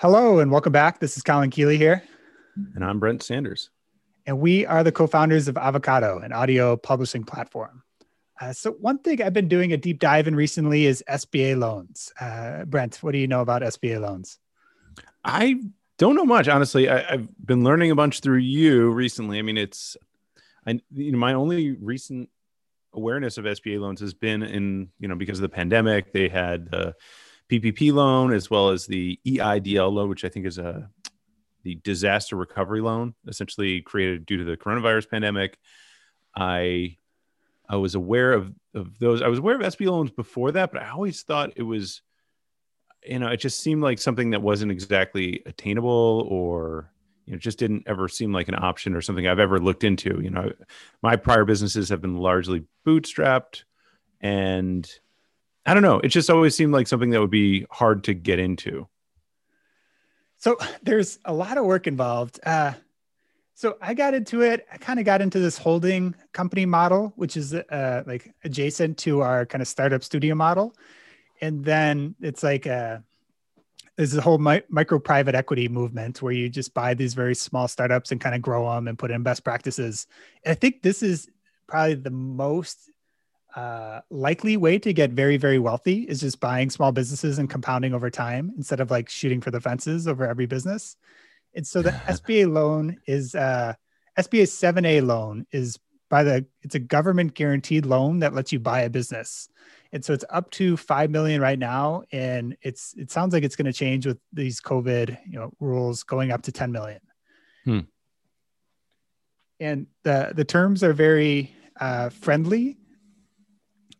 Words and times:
Hello 0.00 0.40
and 0.40 0.52
welcome 0.52 0.74
back. 0.74 1.00
This 1.00 1.16
is 1.16 1.22
Colin 1.22 1.48
Keeley 1.48 1.78
here. 1.78 2.02
And 2.74 2.84
I'm 2.84 3.00
Brent 3.00 3.22
Sanders. 3.22 3.70
And 4.26 4.38
we 4.38 4.66
are 4.66 4.84
the 4.84 4.92
co 4.92 5.06
founders 5.06 5.48
of 5.48 5.56
Avocado, 5.56 6.18
an 6.18 6.34
audio 6.34 6.76
publishing 6.76 7.24
platform. 7.24 7.82
Uh, 8.38 8.52
so, 8.52 8.72
one 8.72 8.98
thing 8.98 9.22
I've 9.22 9.32
been 9.32 9.48
doing 9.48 9.72
a 9.72 9.78
deep 9.78 9.98
dive 9.98 10.28
in 10.28 10.36
recently 10.36 10.84
is 10.84 11.02
SBA 11.08 11.56
loans. 11.56 12.12
Uh, 12.20 12.66
Brent, 12.66 12.96
what 12.96 13.12
do 13.12 13.18
you 13.18 13.26
know 13.26 13.40
about 13.40 13.62
SBA 13.62 13.98
loans? 13.98 14.38
I 15.24 15.62
don't 15.96 16.14
know 16.14 16.26
much, 16.26 16.46
honestly. 16.46 16.90
I, 16.90 17.12
have 17.12 17.28
been 17.46 17.64
learning 17.64 17.90
a 17.90 17.94
bunch 17.94 18.20
through 18.20 18.40
you 18.40 18.90
recently. 18.90 19.38
I 19.38 19.42
mean, 19.42 19.56
it's, 19.56 19.96
I, 20.66 20.78
you 20.92 21.12
know, 21.12 21.16
my 21.16 21.32
only 21.32 21.70
recent 21.70 22.28
awareness 22.92 23.38
of 23.38 23.46
SBA 23.46 23.80
loans 23.80 24.02
has 24.02 24.12
been 24.12 24.42
in, 24.42 24.90
you 24.98 25.08
know, 25.08 25.14
because 25.14 25.38
of 25.38 25.42
the 25.42 25.48
pandemic, 25.48 26.12
they 26.12 26.28
had 26.28 26.70
the 26.70 26.94
PPP 27.50 27.92
loan 27.92 28.32
as 28.32 28.50
well 28.50 28.70
as 28.70 28.86
the 28.86 29.18
EIDL 29.26 29.92
loan, 29.92 30.08
which 30.08 30.24
I 30.24 30.28
think 30.28 30.46
is 30.46 30.58
a 30.58 30.90
the 31.62 31.74
disaster 31.82 32.36
recovery 32.36 32.80
loan, 32.80 33.14
essentially 33.26 33.80
created 33.80 34.24
due 34.24 34.36
to 34.36 34.44
the 34.44 34.56
coronavirus 34.56 35.10
pandemic. 35.10 35.58
I 36.36 36.96
I 37.68 37.76
was 37.76 37.94
aware 37.94 38.32
of 38.32 38.52
of 38.74 38.98
those. 38.98 39.22
I 39.22 39.28
was 39.28 39.40
aware 39.40 39.56
of 39.56 39.62
SB 39.62 39.90
loans 39.90 40.10
before 40.10 40.52
that, 40.52 40.72
but 40.72 40.82
I 40.82 40.90
always 40.90 41.22
thought 41.22 41.52
it 41.56 41.62
was, 41.62 42.02
you 43.04 43.18
know, 43.18 43.28
it 43.28 43.38
just 43.38 43.60
seemed 43.60 43.82
like 43.82 43.98
something 43.98 44.30
that 44.30 44.42
wasn't 44.42 44.70
exactly 44.70 45.42
attainable 45.46 46.26
or 46.28 46.92
you 47.24 47.32
know 47.32 47.38
just 47.38 47.58
didn't 47.58 47.84
ever 47.86 48.08
seem 48.08 48.32
like 48.32 48.48
an 48.48 48.54
option 48.54 48.94
or 48.94 49.00
something 49.00 49.26
I've 49.26 49.40
ever 49.40 49.58
looked 49.58 49.82
into. 49.82 50.20
You 50.22 50.30
know, 50.30 50.52
my 51.02 51.16
prior 51.16 51.44
businesses 51.44 51.88
have 51.88 52.00
been 52.00 52.18
largely 52.18 52.64
bootstrapped, 52.86 53.64
and 54.20 54.88
I 55.66 55.74
don't 55.74 55.82
know. 55.82 55.98
It 55.98 56.08
just 56.08 56.30
always 56.30 56.54
seemed 56.54 56.72
like 56.72 56.86
something 56.86 57.10
that 57.10 57.20
would 57.20 57.30
be 57.30 57.66
hard 57.70 58.04
to 58.04 58.14
get 58.14 58.38
into. 58.38 58.88
So 60.38 60.56
there's 60.82 61.18
a 61.24 61.34
lot 61.34 61.58
of 61.58 61.64
work 61.64 61.86
involved. 61.86 62.38
Uh, 62.44 62.74
so 63.54 63.76
I 63.80 63.94
got 63.94 64.14
into 64.14 64.42
it. 64.42 64.66
I 64.72 64.76
kind 64.76 65.00
of 65.00 65.06
got 65.06 65.22
into 65.22 65.40
this 65.40 65.58
holding 65.58 66.14
company 66.32 66.66
model, 66.66 67.12
which 67.16 67.36
is 67.36 67.52
uh, 67.54 68.04
like 68.06 68.32
adjacent 68.44 68.98
to 68.98 69.22
our 69.22 69.44
kind 69.46 69.60
of 69.60 69.66
startup 69.66 70.04
studio 70.04 70.34
model. 70.34 70.74
And 71.40 71.64
then 71.64 72.14
it's 72.20 72.42
like 72.42 72.66
uh, 72.66 72.98
there's 73.96 74.14
a 74.14 74.20
whole 74.20 74.38
mi- 74.38 74.62
micro 74.68 74.98
private 74.98 75.34
equity 75.34 75.68
movement 75.68 76.22
where 76.22 76.32
you 76.32 76.48
just 76.48 76.74
buy 76.74 76.94
these 76.94 77.14
very 77.14 77.34
small 77.34 77.66
startups 77.66 78.12
and 78.12 78.20
kind 78.20 78.34
of 78.34 78.42
grow 78.42 78.70
them 78.74 78.88
and 78.88 78.98
put 78.98 79.10
in 79.10 79.22
best 79.22 79.42
practices. 79.42 80.06
And 80.44 80.52
I 80.52 80.54
think 80.54 80.82
this 80.82 81.02
is 81.02 81.28
probably 81.66 81.94
the 81.94 82.10
most 82.10 82.90
uh, 83.56 84.02
likely 84.10 84.58
way 84.58 84.78
to 84.78 84.92
get 84.92 85.10
very 85.12 85.38
very 85.38 85.58
wealthy 85.58 86.02
is 86.02 86.20
just 86.20 86.40
buying 86.40 86.68
small 86.68 86.92
businesses 86.92 87.38
and 87.38 87.48
compounding 87.48 87.94
over 87.94 88.10
time 88.10 88.52
instead 88.56 88.80
of 88.80 88.90
like 88.90 89.08
shooting 89.08 89.40
for 89.40 89.50
the 89.50 89.60
fences 89.60 90.06
over 90.06 90.28
every 90.28 90.44
business. 90.44 90.96
And 91.54 91.66
so 91.66 91.80
the 91.80 91.90
sba 92.08 92.52
loan 92.52 92.98
is 93.06 93.34
uh, 93.34 93.72
sba 94.18 94.42
7a 94.42 95.04
loan 95.04 95.46
is 95.52 95.78
by 96.10 96.22
the 96.22 96.46
it's 96.60 96.74
a 96.74 96.78
government 96.78 97.32
guaranteed 97.32 97.86
loan 97.86 98.18
that 98.18 98.34
lets 98.34 98.52
you 98.52 98.60
buy 98.60 98.82
a 98.82 98.90
business. 98.90 99.48
And 99.90 100.04
so 100.04 100.12
it's 100.12 100.24
up 100.28 100.50
to 100.52 100.76
5 100.76 101.10
million 101.10 101.40
right 101.40 101.58
now 101.58 102.02
and 102.12 102.58
it's 102.60 102.92
it 102.98 103.10
sounds 103.10 103.32
like 103.32 103.42
it's 103.42 103.56
going 103.56 103.66
to 103.66 103.72
change 103.72 104.06
with 104.06 104.18
these 104.34 104.60
covid 104.60 105.18
you 105.26 105.38
know 105.38 105.50
rules 105.60 106.02
going 106.02 106.30
up 106.30 106.42
to 106.42 106.52
10 106.52 106.72
million. 106.72 107.00
Hmm. 107.64 107.80
and 109.58 109.86
the 110.04 110.32
the 110.36 110.44
terms 110.44 110.84
are 110.84 110.92
very 110.92 111.52
uh, 111.80 112.10
friendly 112.10 112.76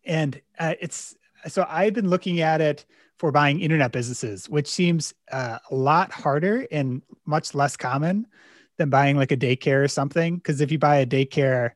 and 0.07 0.41
uh, 0.59 0.75
it's 0.81 1.15
so 1.49 1.67
I've 1.69 1.95
been 1.95 2.09
looking 2.09 2.41
at 2.41 2.61
it 2.61 2.87
for 3.19 3.33
buying 3.33 3.61
internet 3.61 3.93
businesses, 3.93 4.49
which 4.49 4.69
seems 4.69 5.15
uh, 5.33 5.59
a 5.71 5.75
lot 5.75 6.13
harder 6.13 6.67
and 6.71 7.03
much 7.25 7.55
less 7.55 7.77
common 7.77 8.27
than 8.79 8.91
buying 8.91 9.17
like 9.17 9.33
a 9.33 9.37
daycare 9.37 9.83
or 9.83 9.89
something. 9.89 10.37
Because 10.37 10.61
if 10.61 10.71
you 10.71 10.79
buy 10.79 10.97
a 10.97 11.07
daycare 11.07 11.73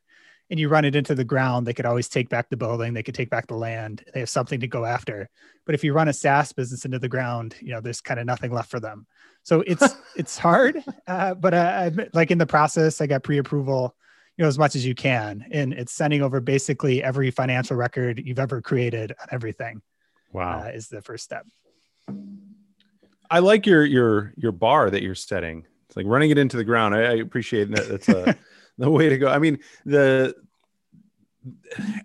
and 0.51 0.61
you 0.61 0.69
run 0.69 0.84
it 0.84 0.97
into 0.97 1.14
the 1.14 1.25
ground, 1.25 1.67
they 1.67 1.73
could 1.73 1.86
always 1.86 2.08
take 2.08 2.29
back 2.29 2.51
the 2.51 2.57
building, 2.57 2.92
they 2.92 3.02
could 3.02 3.14
take 3.14 3.30
back 3.30 3.46
the 3.46 3.55
land, 3.55 4.05
they 4.13 4.20
have 4.20 4.29
something 4.29 4.61
to 4.61 4.67
go 4.67 4.85
after. 4.85 5.30
But 5.64 5.74
if 5.74 5.85
you 5.85 5.92
run 5.92 6.08
a 6.08 6.12
SaaS 6.12 6.52
business 6.52 6.85
into 6.85 6.98
the 6.98 7.08
ground, 7.08 7.55
you 7.61 7.73
know, 7.73 7.80
there's 7.80 8.01
kind 8.01 8.20
of 8.20 8.27
nothing 8.27 8.52
left 8.52 8.70
for 8.70 8.80
them. 8.80 9.07
So 9.42 9.62
it's 9.67 9.95
it's 10.17 10.36
hard, 10.36 10.83
uh, 11.07 11.35
but 11.35 11.55
uh, 11.55 11.91
like 12.12 12.30
in 12.30 12.39
the 12.39 12.47
process, 12.47 13.01
I 13.01 13.07
got 13.07 13.23
pre-approval 13.23 13.95
you 14.40 14.45
know 14.45 14.48
as 14.48 14.58
much 14.58 14.74
as 14.74 14.86
you 14.86 14.95
can 14.95 15.45
and 15.51 15.74
it's 15.74 15.92
sending 15.92 16.23
over 16.23 16.40
basically 16.40 17.05
every 17.05 17.30
financial 17.30 17.77
record 17.77 18.23
you've 18.24 18.39
ever 18.39 18.62
created 18.62 19.12
on 19.20 19.27
everything 19.33 19.83
wow. 20.33 20.62
uh, 20.62 20.68
is 20.68 20.89
the 20.89 21.02
first 21.02 21.24
step. 21.24 21.46
I 23.30 23.40
like 23.40 23.67
your 23.67 23.84
your 23.84 24.33
your 24.39 24.52
bar 24.52 24.89
that 24.89 25.02
you're 25.02 25.14
setting. 25.14 25.67
It's 25.86 25.95
like 25.95 26.06
running 26.06 26.30
it 26.30 26.39
into 26.39 26.56
the 26.56 26.64
ground. 26.64 26.95
I, 26.95 27.00
I 27.00 27.14
appreciate 27.17 27.70
that. 27.73 27.86
That's 27.86 28.08
a, 28.08 28.34
the 28.79 28.90
way 28.90 29.11
to 29.11 29.18
go. 29.18 29.29
I 29.29 29.39
mean 29.39 29.58
the 29.84 30.34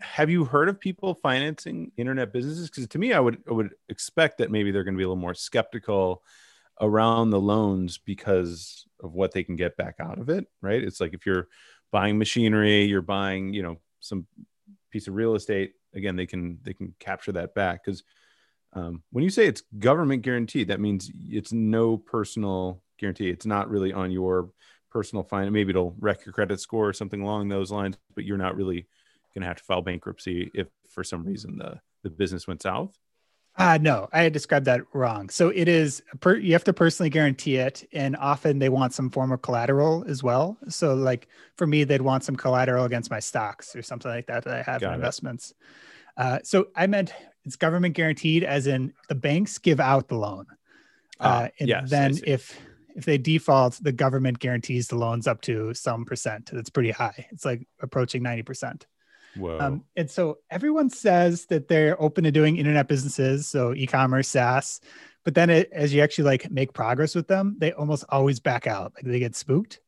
have 0.02 0.30
you 0.30 0.44
heard 0.44 0.68
of 0.68 0.78
people 0.78 1.14
financing 1.14 1.94
internet 1.96 2.34
businesses? 2.34 2.70
Because 2.70 2.86
to 2.88 3.00
me 3.00 3.14
i 3.14 3.20
would 3.20 3.42
I 3.50 3.54
would 3.54 3.76
expect 3.88 4.40
that 4.40 4.52
maybe 4.52 4.72
they're 4.72 4.84
going 4.84 4.96
to 4.96 4.98
be 4.98 5.06
a 5.06 5.08
little 5.08 5.22
more 5.22 5.34
skeptical 5.34 6.22
around 6.82 7.30
the 7.30 7.40
loans 7.40 7.98
because 7.98 8.86
of 9.02 9.14
what 9.14 9.32
they 9.32 9.44
can 9.44 9.56
get 9.56 9.78
back 9.78 9.96
out 10.02 10.20
of 10.20 10.28
it 10.28 10.46
right? 10.62 10.84
It's 10.84 11.00
like 11.00 11.14
if 11.14 11.26
you're 11.26 11.48
buying 11.96 12.18
machinery, 12.18 12.84
you're 12.84 13.02
buying, 13.02 13.54
you 13.54 13.64
know, 13.64 13.78
some 14.02 14.28
piece 14.92 15.08
of 15.08 15.16
real 15.16 15.34
estate. 15.34 15.76
Again, 15.94 16.18
they 16.18 16.26
can 16.26 16.60
they 16.62 16.74
can 16.74 16.94
capture 17.00 17.32
that 17.32 17.56
back 17.56 17.86
because 17.86 18.04
um, 18.74 19.02
when 19.12 19.24
you 19.24 19.30
say 19.30 19.48
it's 19.48 19.64
government 19.80 20.22
guaranteed, 20.22 20.68
that 20.68 20.82
means 20.82 21.10
it's 21.30 21.54
no 21.54 21.96
personal 21.96 22.84
guarantee. 23.00 23.30
It's 23.30 23.46
not 23.46 23.70
really 23.70 23.94
on 23.94 24.12
your 24.12 24.50
personal 24.92 25.24
fine. 25.24 25.50
Maybe 25.54 25.70
it'll 25.70 25.96
wreck 25.98 26.26
your 26.26 26.34
credit 26.34 26.60
score 26.60 26.90
or 26.90 26.92
something 26.92 27.22
along 27.22 27.48
those 27.48 27.72
lines, 27.72 27.96
but 28.14 28.26
you're 28.26 28.38
not 28.38 28.58
really 28.58 28.88
going 29.34 29.44
to 29.44 29.48
have 29.48 29.56
to 29.56 29.64
file 29.64 29.82
bankruptcy 29.82 30.52
if 30.54 30.68
for 30.90 31.06
some 31.06 31.24
reason 31.24 31.58
the 31.58 31.80
the 32.04 32.10
business 32.10 32.46
went 32.46 32.62
south. 32.62 32.94
Uh, 33.58 33.78
no, 33.82 34.10
I 34.12 34.28
described 34.30 34.66
that 34.66 34.82
wrong. 34.94 35.30
So 35.30 35.48
it 35.50 35.70
is, 35.70 36.04
per, 36.20 36.36
you 36.36 36.52
have 36.54 36.66
to 36.66 36.74
personally 36.74 37.10
guarantee 37.10 37.56
it. 37.56 37.88
And 37.94 38.18
often 38.18 38.60
they 38.60 38.68
want 38.68 38.94
some 38.94 39.10
form 39.10 39.32
of 39.32 39.42
collateral 39.42 40.04
as 40.08 40.22
well. 40.22 40.58
So, 40.68 40.94
like 40.94 41.30
for 41.56 41.66
me, 41.66 41.86
they'd 41.86 42.02
want 42.02 42.26
some 42.26 42.36
collateral 42.36 42.84
against 42.84 43.10
my 43.10 43.20
stocks 43.20 43.76
or 43.76 43.82
something 43.82 44.12
like 44.12 44.28
that 44.28 44.44
that 44.44 44.54
I 44.54 44.62
have 44.62 44.82
Got 44.82 44.90
in 44.90 44.96
investments. 44.96 45.54
Uh, 46.18 46.40
so 46.44 46.68
I 46.76 46.88
meant 46.88 47.14
it's 47.46 47.56
government 47.56 47.96
guaranteed, 47.96 48.44
as 48.44 48.68
in 48.68 48.94
the 49.08 49.16
banks 49.16 49.58
give 49.58 49.80
out 49.80 50.08
the 50.08 50.16
loan. 50.16 50.48
Ah, 51.20 51.44
uh, 51.44 51.48
and 51.60 51.70
yes, 51.70 51.90
then 51.90 52.18
if 52.26 52.58
if 52.96 53.06
they 53.06 53.18
default, 53.18 53.80
the 53.82 53.92
government 53.92 54.40
guarantees 54.40 54.88
the 54.88 54.96
loans 54.96 55.28
up 55.28 55.42
to 55.42 55.74
some 55.74 56.06
percent. 56.06 56.50
That's 56.52 56.70
pretty 56.70 56.92
high. 56.92 57.28
It's 57.32 57.46
like 57.46 57.68
approaching 57.82 58.24
90%. 58.24 58.84
Whoa. 59.38 59.60
Um, 59.60 59.84
and 59.96 60.10
so 60.10 60.40
everyone 60.50 60.90
says 60.90 61.46
that 61.48 61.68
they're 61.68 62.02
open 62.02 62.24
to 62.24 62.32
doing 62.32 62.58
internet 62.58 62.88
businesses, 62.88 63.48
so 63.48 63.74
e-commerce, 63.74 64.30
SaaS. 64.30 64.80
But 65.24 65.36
then 65.36 65.50
it, 65.50 65.70
as 65.72 65.94
you 65.94 66.02
actually 66.02 66.26
like 66.26 66.50
make 66.52 66.74
progress 66.74 67.16
with 67.16 67.28
them, 67.28 67.56
they 67.58 67.74
almost 67.74 68.06
always 68.10 68.40
back 68.40 68.68
out. 68.68 68.94
Like 68.96 69.06
they 69.06 69.20
get 69.20 69.36
spooked. 69.36 69.80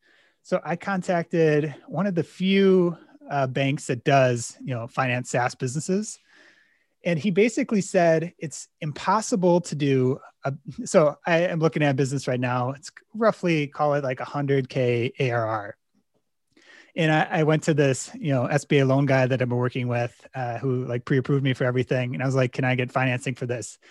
So 0.42 0.60
I 0.64 0.76
contacted 0.76 1.76
one 1.88 2.08
of 2.08 2.16
the 2.16 2.24
few 2.24 2.98
uh, 3.30 3.48
banks 3.48 3.88
that 3.88 4.04
does, 4.04 4.58
you 4.64 4.74
know, 4.74 4.88
finance 4.88 5.30
SaaS 5.30 5.56
businesses. 5.56 6.20
And 7.04 7.20
he 7.20 7.32
basically 7.32 7.82
said 7.82 8.34
it's 8.40 8.68
impossible 8.82 9.62
to 9.62 9.76
do. 9.76 10.20
A, 10.44 10.54
so 10.86 11.18
I 11.26 11.40
am 11.42 11.60
looking 11.60 11.84
at 11.84 11.92
a 11.92 11.94
business 11.94 12.28
right 12.28 12.40
now. 12.40 12.72
It's 12.72 12.92
roughly 13.14 13.68
call 13.68 13.94
it 13.94 14.04
like 14.04 14.20
100K 14.20 15.12
ARR 15.20 15.77
and 16.98 17.12
I, 17.12 17.28
I, 17.40 17.44
went 17.44 17.64
to 17.64 17.74
this, 17.74 18.10
you 18.20 18.32
know, 18.32 18.48
SBA 18.48 18.88
loan 18.88 19.06
guy 19.06 19.28
that 19.28 19.42
I've 19.42 19.48
been 19.48 19.58
working 19.58 19.88
with, 19.88 20.28
uh, 20.34 20.58
who 20.58 20.84
like 20.86 21.06
pre-approved 21.06 21.44
me 21.44 21.54
for 21.54 21.64
everything, 21.64 22.16
and 22.16 22.24
I 22.24 22.26
was 22.26 22.36
like, 22.36 22.52
"Can 22.52 22.66
I 22.66 22.76
get 22.76 22.92
financing 22.92 23.36
for 23.36 23.46
this?" 23.46 23.78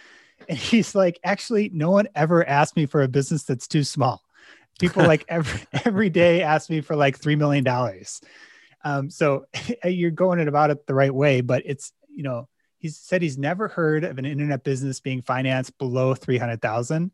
And 0.50 0.58
he's 0.58 0.94
like, 0.94 1.18
"Actually, 1.24 1.70
no 1.72 1.90
one 1.90 2.08
ever 2.14 2.46
asked 2.46 2.76
me 2.76 2.84
for 2.84 3.02
a 3.02 3.08
business 3.08 3.44
that's 3.44 3.66
too 3.66 3.84
small. 3.84 4.22
People 4.78 5.04
like 5.04 5.24
every 5.30 5.60
every 5.84 6.10
day 6.10 6.42
ask 6.42 6.68
me 6.68 6.82
for 6.82 6.94
like 6.96 7.16
three 7.16 7.36
million 7.36 7.64
dollars. 7.64 8.20
Um, 8.84 9.08
so 9.08 9.46
you're 9.84 10.10
going 10.10 10.46
about 10.46 10.70
it 10.70 10.86
the 10.86 10.94
right 10.94 11.14
way, 11.14 11.40
but 11.40 11.62
it's 11.64 11.92
you 12.08 12.22
know." 12.22 12.48
He 12.78 12.90
said 12.90 13.22
he's 13.22 13.38
never 13.38 13.68
heard 13.68 14.04
of 14.04 14.18
an 14.18 14.26
internet 14.26 14.62
business 14.62 15.00
being 15.00 15.22
financed 15.22 15.76
below 15.78 16.14
300,000 16.14 17.10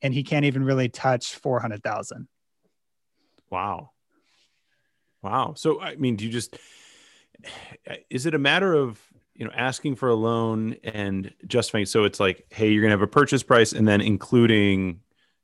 and 0.00 0.14
he 0.14 0.22
can't 0.22 0.44
even 0.44 0.64
really 0.64 0.88
touch 0.88 1.34
400,000. 1.34 2.28
Wow. 3.50 3.90
Wow. 5.22 5.54
So, 5.56 5.80
I 5.80 5.96
mean, 5.96 6.16
do 6.16 6.24
you 6.24 6.30
just, 6.30 6.56
is 8.10 8.26
it 8.26 8.34
a 8.34 8.38
matter 8.38 8.74
of, 8.74 9.00
you 9.34 9.44
know, 9.44 9.52
asking 9.54 9.96
for 9.96 10.08
a 10.08 10.14
loan 10.14 10.76
and 10.84 11.32
justifying? 11.46 11.86
So 11.86 12.04
it's 12.04 12.20
like, 12.20 12.46
hey, 12.50 12.70
you're 12.70 12.82
going 12.82 12.90
to 12.90 12.96
have 12.96 13.02
a 13.02 13.06
purchase 13.06 13.42
price 13.42 13.72
and 13.72 13.86
then 13.86 14.00
including, 14.00 15.00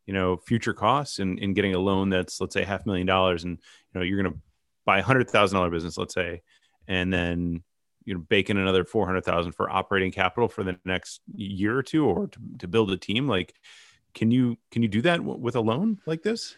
you 0.07 0.13
know, 0.13 0.37
future 0.37 0.75
costs 0.75 1.19
and, 1.19 1.39
and 1.39 1.55
getting 1.55 1.75
a 1.75 1.79
loan 1.79 2.11
that's, 2.11 2.41
let's 2.41 2.55
say, 2.55 2.63
half 2.63 2.87
million 2.87 3.07
dollars. 3.07 3.45
And, 3.45 3.53
you 3.53 4.01
know, 4.01 4.05
you're 4.05 4.23
going 4.23 4.33
to 4.33 4.39
buy 4.85 4.99
a 4.99 5.03
hundred 5.03 5.31
thousand 5.31 5.57
dollar 5.57 5.71
business, 5.71 5.99
let's 5.99 6.15
say, 6.15 6.43
and 6.87 7.13
then, 7.13 7.63
you 8.05 8.15
know, 8.15 8.21
bake 8.21 8.51
in 8.51 8.57
another 8.57 8.85
400,000 8.85 9.53
for 9.53 9.69
operating 9.69 10.13
capital 10.13 10.49
for 10.49 10.63
the 10.63 10.79
next 10.85 11.21
year 11.35 11.77
or 11.77 11.83
two 11.83 12.07
or 12.07 12.29
to, 12.29 12.39
to 12.61 12.69
build 12.69 12.93
a 12.93 12.97
team. 12.97 13.27
Like, 13.27 13.55
can 14.15 14.31
you 14.31 14.57
can 14.71 14.83
you 14.83 14.89
do 14.89 15.03
that 15.03 15.19
w- 15.19 15.39
with 15.39 15.57
a 15.57 15.61
loan 15.61 15.99
like 16.07 16.23
this? 16.23 16.57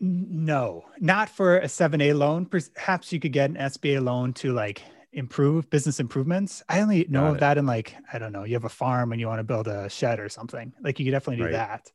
No, 0.00 0.86
not 0.98 1.28
for 1.28 1.58
a 1.58 1.66
7A 1.66 2.16
loan. 2.16 2.46
Perhaps 2.46 3.12
you 3.12 3.20
could 3.20 3.32
get 3.32 3.50
an 3.50 3.56
SBA 3.56 4.02
loan 4.02 4.32
to 4.34 4.52
like 4.52 4.82
improve 5.12 5.68
business 5.68 6.00
improvements. 6.00 6.62
I 6.68 6.80
only 6.80 7.06
know 7.08 7.26
of 7.26 7.40
that 7.40 7.58
in 7.58 7.66
like, 7.66 7.94
I 8.10 8.18
don't 8.18 8.32
know, 8.32 8.44
you 8.44 8.54
have 8.54 8.64
a 8.64 8.70
farm 8.70 9.12
and 9.12 9.20
you 9.20 9.26
want 9.26 9.40
to 9.40 9.44
build 9.44 9.68
a 9.68 9.90
shed 9.90 10.18
or 10.18 10.30
something. 10.30 10.72
Like 10.82 10.98
you 10.98 11.04
could 11.04 11.10
definitely 11.10 11.36
do 11.36 11.44
right. 11.44 11.52
that. 11.52 11.92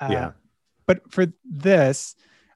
Uh, 0.00 0.08
yeah. 0.12 0.32
But 0.86 1.10
for 1.10 1.26
this, 1.44 2.14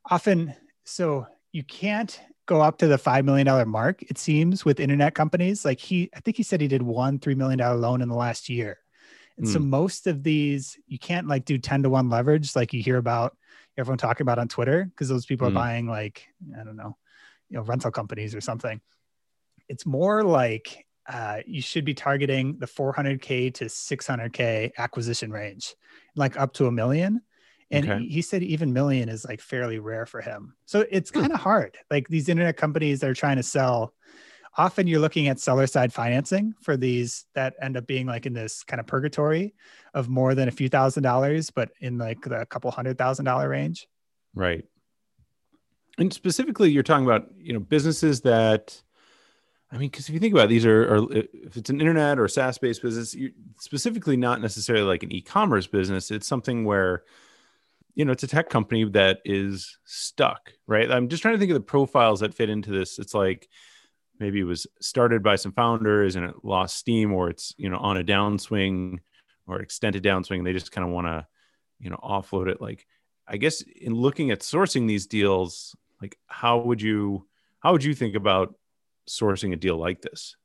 often, 0.09 0.55
so 0.85 1.27
you 1.51 1.65
can't 1.65 2.21
go 2.47 2.61
up 2.61 2.79
to 2.79 2.87
the 2.87 2.97
$5 2.97 3.25
million 3.25 3.69
mark, 3.69 4.03
it 4.03 4.19
seems, 4.19 4.65
with 4.65 4.79
internet 4.79 5.15
companies. 5.17 5.65
Like 5.65 5.81
he, 5.81 6.11
I 6.15 6.21
think 6.21 6.37
he 6.37 6.45
said 6.45 6.61
he 6.61 6.69
did 6.69 6.83
one 6.83 7.19
$3 7.19 7.37
million 7.37 7.59
loan 7.81 8.03
in 8.03 8.09
the 8.09 8.17
last 8.17 8.49
year. 8.49 8.79
And 9.37 9.47
mm. 9.47 9.53
so 9.53 9.59
hmm. 9.59 9.69
most 9.69 10.07
of 10.07 10.23
these, 10.23 10.79
you 10.87 10.99
can't 10.99 11.27
like 11.27 11.45
do 11.45 11.59
10 11.59 11.83
to 11.83 11.91
1 11.91 12.09
leverage 12.09 12.55
like 12.55 12.73
you 12.73 12.83
hear 12.83 12.99
about 12.99 13.37
everyone 13.79 13.99
talking 13.99 14.25
about 14.25 14.39
on 14.39 14.49
Twitter 14.49 14.85
because 14.85 15.09
those 15.09 15.27
people 15.27 15.47
mm. 15.47 15.51
are 15.51 15.53
hmm. 15.53 15.59
buying 15.59 15.87
like, 15.87 16.27
I 16.59 16.65
don't 16.65 16.77
know, 16.77 16.97
you 17.49 17.57
know, 17.57 17.63
rental 17.63 17.91
companies 17.91 18.35
or 18.35 18.41
something. 18.41 18.81
It's 19.69 19.87
more 19.87 20.23
like 20.23 20.87
uh, 21.09 21.39
you 21.47 21.61
should 21.63 21.85
be 21.85 21.95
targeting 21.95 22.59
the 22.59 22.67
400K 22.67 23.55
to 23.55 23.67
600K 23.67 24.73
acquisition 24.79 25.31
range, 25.31 25.75
like 26.15 26.39
up 26.39 26.53
to 26.55 26.67
a 26.67 26.73
million. 26.73 27.21
And 27.71 27.91
okay. 27.91 28.07
he 28.07 28.23
said 28.23 28.43
even 28.43 28.73
million 28.73 29.09
is 29.09 29.25
like 29.25 29.41
fairly 29.41 29.79
rare 29.79 30.07
for 30.07 30.21
him. 30.21 30.55
So 30.67 30.85
it's 30.89 31.11
kind 31.11 31.33
of 31.33 31.41
hard. 31.41 31.77
Like 31.91 32.09
these 32.09 32.29
internet 32.29 32.57
companies 32.57 33.01
that 33.01 33.11
are 33.11 33.15
trying 33.15 33.37
to 33.37 33.43
sell, 33.43 33.93
often 34.57 34.87
you're 34.87 35.01
looking 35.01 35.29
at 35.29 35.39
seller 35.39 35.67
side 35.67 35.93
financing 35.93 36.55
for 36.61 36.77
these 36.77 37.27
that 37.35 37.55
end 37.61 37.77
up 37.77 37.87
being 37.87 38.07
like 38.07 38.27
in 38.27 38.33
this 38.33 38.63
kind 38.65 38.81
of 38.81 38.87
purgatory 38.87 39.55
of 39.95 40.09
more 40.09 40.35
than 40.35 40.49
a 40.49 40.53
few 40.53 40.69
thousand 40.69 41.03
dollars, 41.03 41.51
but 41.51 41.71
in 41.81 41.99
like 41.99 42.23
the 42.23 42.47
couple 42.47 42.71
hundred 42.71 42.99
thousand 42.99 43.25
dollar 43.25 43.49
range. 43.49 43.87
Right. 44.35 44.65
And 45.99 46.13
specifically, 46.13 46.71
you're 46.71 46.83
talking 46.83 47.07
about, 47.07 47.29
you 47.39 47.53
know, 47.53 47.61
businesses 47.61 48.21
that, 48.23 48.83
I 49.73 49.79
mean, 49.79 49.89
because 49.89 50.09
if 50.09 50.15
you 50.15 50.21
think 50.21 50.35
about 50.35 50.45
it, 50.45 50.51
these 50.51 50.67
are, 50.67 50.95
are, 50.95 51.13
if 51.13 51.57
it's 51.57 51.71
an 51.71 51.81
internet 51.81 52.19
or 52.19 52.29
SaaS 52.29 52.59
based 52.59 52.83
business, 52.83 53.17
specifically 53.59 54.17
not 54.17 54.41
necessarily 54.41 54.85
like 54.85 55.03
an 55.03 55.13
e-commerce 55.13 55.67
business. 55.67 56.11
It's 56.11 56.27
something 56.27 56.65
where 56.65 57.05
you 57.97 58.05
know, 58.05 58.13
it's 58.13 58.23
a 58.23 58.29
tech 58.29 58.51
company 58.51 58.85
that 58.85 59.21
is 59.25 59.79
stuck, 59.87 60.53
right? 60.67 60.93
I'm 60.93 61.09
just 61.09 61.23
trying 61.23 61.35
to 61.35 61.39
think 61.39 61.51
of 61.51 61.55
the 61.55 61.63
profiles 61.63 62.21
that 62.21 62.35
fit 62.35 62.51
into 62.51 62.71
this. 62.71 62.99
It's 62.99 63.15
like 63.15 63.49
maybe 64.19 64.41
it 64.41 64.45
was 64.45 64.67
started 64.81 65.23
by 65.23 65.37
some 65.37 65.53
founders 65.53 66.17
and 66.17 66.25
it 66.25 66.35
lost 66.43 66.77
steam, 66.77 67.13
or 67.13 67.31
it's, 67.31 67.55
you 67.57 67.69
know, 67.69 67.79
on 67.79 67.97
a 67.97 68.05
downswing 68.05 68.99
or 69.47 69.61
extended 69.61 70.03
downswing. 70.03 70.39
And 70.39 70.47
they 70.47 70.53
just 70.53 70.73
kind 70.73 70.87
of 70.87 70.93
want 70.93 71.07
to, 71.07 71.27
you 71.79 71.91
know, 71.91 72.01
offload 72.03 72.49
it. 72.49 72.61
Like, 72.61 72.87
I 73.29 73.37
guess 73.37 73.61
in 73.61 73.95
looking 73.95 74.31
at 74.31 74.41
sourcing 74.41 74.89
these 74.89 75.07
deals, 75.07 75.77
like 76.01 76.19
how 76.27 76.59
would 76.59 76.83
you, 76.83 77.27
how 77.61 77.73
would 77.73 77.85
you 77.85 77.95
think 77.95 78.15
about 78.15 78.55
sourcing 79.09 79.53
a 79.53 79.57
deal 79.57 79.77
like 79.77 80.03
this? 80.03 80.37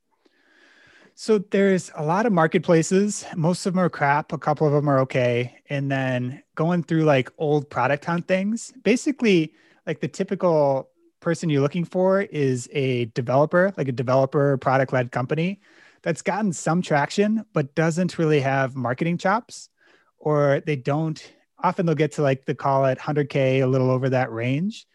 So 1.16 1.40
there's 1.40 1.92
a 1.96 2.04
lot 2.04 2.26
of 2.26 2.34
marketplaces. 2.34 3.26
Most 3.36 3.66
of 3.66 3.74
them 3.74 3.80
are 3.84 3.90
crap. 3.90 4.34
A 4.34 4.38
couple 4.38 4.66
of 4.66 4.74
them 4.74 4.88
are 4.88 5.00
okay. 5.02 5.60
And 5.70 5.92
then 5.92 6.42
going 6.56 6.84
through 6.84 7.04
like 7.04 7.30
old 7.38 7.70
product 7.70 8.06
hunt 8.06 8.28
things, 8.28 8.72
basically 8.84 9.54
like 9.86 10.00
the 10.00 10.08
typical 10.08 10.91
person 11.22 11.50
you're 11.50 11.62
looking 11.62 11.86
for 11.86 12.22
is 12.22 12.68
a 12.74 13.06
developer, 13.06 13.74
like 13.78 13.88
a 13.88 13.94
developer 13.94 14.58
product 14.58 14.92
led 14.92 15.12
company 15.12 15.62
that's 16.02 16.22
gotten 16.22 16.52
some 16.52 16.82
traction, 16.82 17.46
but 17.54 17.76
doesn't 17.76 18.18
really 18.18 18.42
have 18.42 18.76
marketing 18.76 19.18
chops, 19.18 19.70
or 20.20 20.62
they 20.66 20.76
don't 20.76 21.32
often 21.64 21.86
they'll 21.86 21.96
get 21.96 22.14
to 22.14 22.24
like 22.24 22.46
the 22.46 22.56
call 22.56 22.86
at 22.86 23.00
100K, 23.00 23.62
a 23.62 23.66
little 23.66 23.92
over 23.92 24.10
that 24.10 24.32
range. 24.32 24.88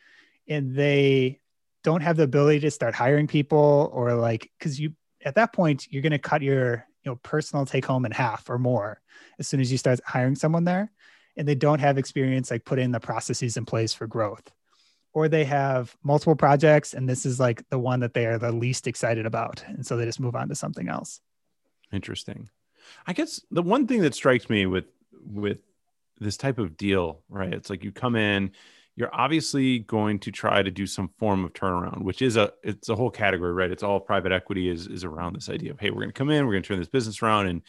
And 0.49 0.75
they 0.75 1.41
don't 1.85 2.03
have 2.03 2.17
the 2.17 2.25
ability 2.25 2.61
to 2.61 2.71
start 2.71 2.95
hiring 2.95 3.29
people 3.29 3.91
or 3.93 4.15
like, 4.15 4.51
cause 4.61 4.79
you 4.79 4.93
at 5.25 5.35
that 5.35 5.53
point 5.53 5.89
you're 5.91 6.03
going 6.03 6.13
to 6.13 6.19
cut 6.19 6.41
your 6.41 6.87
you 7.05 7.11
know 7.11 7.17
personal 7.17 7.67
take 7.67 7.85
home 7.85 8.07
in 8.07 8.13
half 8.13 8.49
or 8.49 8.59
more 8.59 9.01
as 9.39 9.47
soon 9.47 9.61
as 9.61 9.71
you 9.71 9.77
start 9.77 10.01
hiring 10.07 10.37
someone 10.37 10.65
there 10.65 10.91
and 11.37 11.47
they 11.47 11.55
don't 11.55 11.81
have 11.81 11.99
experience 11.99 12.51
like 12.51 12.65
putting 12.65 12.93
the 12.93 13.01
processes 13.01 13.57
in 13.57 13.65
place 13.67 13.93
for 13.93 14.07
growth 14.07 14.51
or 15.17 15.31
they 15.31 15.47
have 15.47 15.97
multiple 16.03 16.37
projects 16.37 16.93
and 16.93 17.09
this 17.09 17.25
is 17.25 17.41
like 17.41 17.67
the 17.71 17.79
one 17.79 18.01
that 18.01 18.13
they 18.13 18.27
are 18.27 18.37
the 18.37 18.53
least 18.53 18.87
excited 18.87 19.25
about 19.25 19.65
and 19.67 19.87
so 19.87 19.97
they 19.97 20.05
just 20.05 20.21
move 20.21 20.37
on 20.37 20.47
to 20.47 20.55
something 20.55 20.91
else 20.91 21.23
interesting 21.91 22.51
i 23.07 23.15
guess 23.15 23.41
the 23.51 23.63
one 23.63 23.87
thing 23.87 24.03
that 24.03 24.15
strikes 24.15 24.51
me 24.51 24.67
with 24.67 24.85
with 25.27 25.57
this 26.21 26.37
type 26.37 26.59
of 26.59 26.77
deal 26.77 27.23
right 27.31 27.55
it's 27.55 27.71
like 27.71 27.83
you 27.83 27.91
come 27.91 28.15
in 28.15 28.51
you're 28.95 29.15
obviously 29.15 29.79
going 29.81 30.19
to 30.19 30.31
try 30.31 30.63
to 30.63 30.71
do 30.71 30.87
some 30.87 31.11
form 31.19 31.45
of 31.45 31.53
turnaround, 31.53 32.03
which 32.03 32.23
is 32.23 32.39
a 32.39 32.51
it's 32.63 32.89
a 32.89 32.95
whole 32.95 33.11
category, 33.11 33.53
right? 33.53 33.71
It's 33.71 33.83
all 33.83 34.01
private 34.01 34.33
equity 34.33 34.71
is 34.71 34.87
is 34.87 35.05
around 35.05 35.37
this 35.37 35.51
idea 35.51 35.73
of 35.73 35.79
hey, 35.79 35.91
we're 35.91 36.01
going 36.01 36.09
to 36.09 36.15
come 36.15 36.31
in, 36.31 36.47
we're 36.47 36.53
going 36.53 36.63
to 36.63 36.67
turn 36.67 36.79
this 36.79 36.89
business 36.89 37.23
around, 37.23 37.47
and 37.49 37.61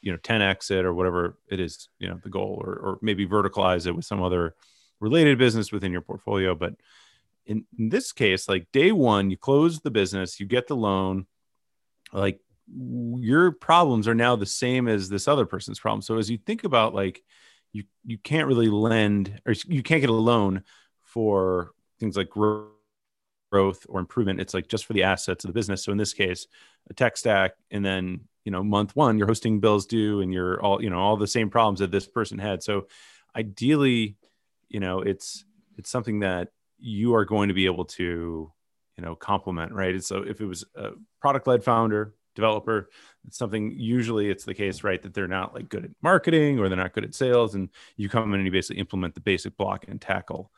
you 0.00 0.10
know 0.10 0.16
10 0.16 0.40
exit 0.40 0.86
or 0.86 0.94
whatever 0.94 1.36
it 1.50 1.60
is, 1.60 1.90
you 1.98 2.08
know, 2.08 2.18
the 2.22 2.30
goal, 2.30 2.58
or 2.64 2.72
or 2.76 2.98
maybe 3.02 3.26
verticalize 3.26 3.86
it 3.86 3.94
with 3.94 4.06
some 4.06 4.22
other 4.22 4.54
related 5.00 5.38
business 5.38 5.72
within 5.72 5.92
your 5.92 6.02
portfolio. 6.02 6.54
But 6.54 6.74
in, 7.46 7.64
in 7.78 7.88
this 7.88 8.12
case, 8.12 8.48
like 8.48 8.70
day 8.72 8.92
one, 8.92 9.30
you 9.30 9.36
close 9.36 9.80
the 9.80 9.90
business, 9.90 10.38
you 10.38 10.46
get 10.46 10.68
the 10.68 10.76
loan, 10.76 11.26
like 12.12 12.40
your 12.72 13.52
problems 13.52 14.06
are 14.06 14.14
now 14.14 14.36
the 14.36 14.46
same 14.46 14.88
as 14.88 15.08
this 15.08 15.26
other 15.26 15.46
person's 15.46 15.80
problem. 15.80 16.02
So 16.02 16.18
as 16.18 16.30
you 16.30 16.38
think 16.38 16.64
about 16.64 16.94
like 16.94 17.22
you 17.72 17.84
you 18.04 18.18
can't 18.18 18.48
really 18.48 18.68
lend 18.68 19.40
or 19.46 19.54
you 19.66 19.82
can't 19.82 20.00
get 20.00 20.10
a 20.10 20.14
loan 20.14 20.62
for 21.02 21.72
things 21.98 22.16
like 22.16 22.30
growth 22.30 23.86
or 23.88 24.00
improvement. 24.00 24.40
It's 24.40 24.54
like 24.54 24.68
just 24.68 24.86
for 24.86 24.92
the 24.92 25.04
assets 25.04 25.44
of 25.44 25.48
the 25.48 25.54
business. 25.54 25.84
So 25.84 25.92
in 25.92 25.98
this 25.98 26.12
case, 26.12 26.46
a 26.88 26.94
tech 26.94 27.16
stack, 27.16 27.52
and 27.70 27.84
then 27.84 28.20
you 28.44 28.52
know 28.52 28.62
month 28.62 28.94
one, 28.96 29.18
your 29.18 29.26
hosting 29.26 29.60
bills 29.60 29.86
due, 29.86 30.20
and 30.20 30.32
you're 30.32 30.62
all 30.62 30.82
you 30.82 30.90
know 30.90 30.98
all 30.98 31.16
the 31.16 31.26
same 31.26 31.50
problems 31.50 31.80
that 31.80 31.90
this 31.90 32.06
person 32.06 32.38
had. 32.38 32.62
So 32.62 32.86
ideally, 33.34 34.16
you 34.70 34.80
know 34.80 35.00
it's 35.00 35.44
it's 35.76 35.90
something 35.90 36.20
that 36.20 36.48
you 36.78 37.14
are 37.14 37.26
going 37.26 37.48
to 37.48 37.54
be 37.54 37.66
able 37.66 37.84
to 37.84 38.50
you 38.96 39.04
know 39.04 39.14
complement 39.14 39.72
right? 39.72 40.02
So 40.02 40.22
if 40.22 40.40
it 40.40 40.46
was 40.46 40.64
a 40.74 40.92
product 41.20 41.46
led 41.46 41.62
founder 41.62 42.14
developer 42.36 42.88
it's 43.26 43.36
something 43.36 43.74
usually 43.76 44.30
it's 44.30 44.44
the 44.44 44.54
case 44.54 44.84
right 44.84 45.02
that 45.02 45.12
they're 45.12 45.26
not 45.26 45.52
like 45.52 45.68
good 45.68 45.84
at 45.84 45.90
marketing 46.00 46.58
or 46.58 46.68
they're 46.68 46.78
not 46.78 46.92
good 46.92 47.04
at 47.04 47.14
sales 47.14 47.56
and 47.56 47.68
you 47.96 48.08
come 48.08 48.32
in 48.32 48.38
and 48.38 48.46
you 48.46 48.52
basically 48.52 48.80
implement 48.80 49.14
the 49.14 49.20
basic 49.20 49.56
block 49.56 49.84
and 49.88 50.00
tackle 50.00 50.50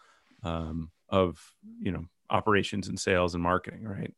um, 0.43 0.91
of 1.09 1.41
you 1.81 1.91
know 1.91 2.05
operations 2.31 2.89
and 2.89 3.01
sales 3.01 3.35
and 3.35 3.43
marketing 3.43 3.85
right? 3.85 4.15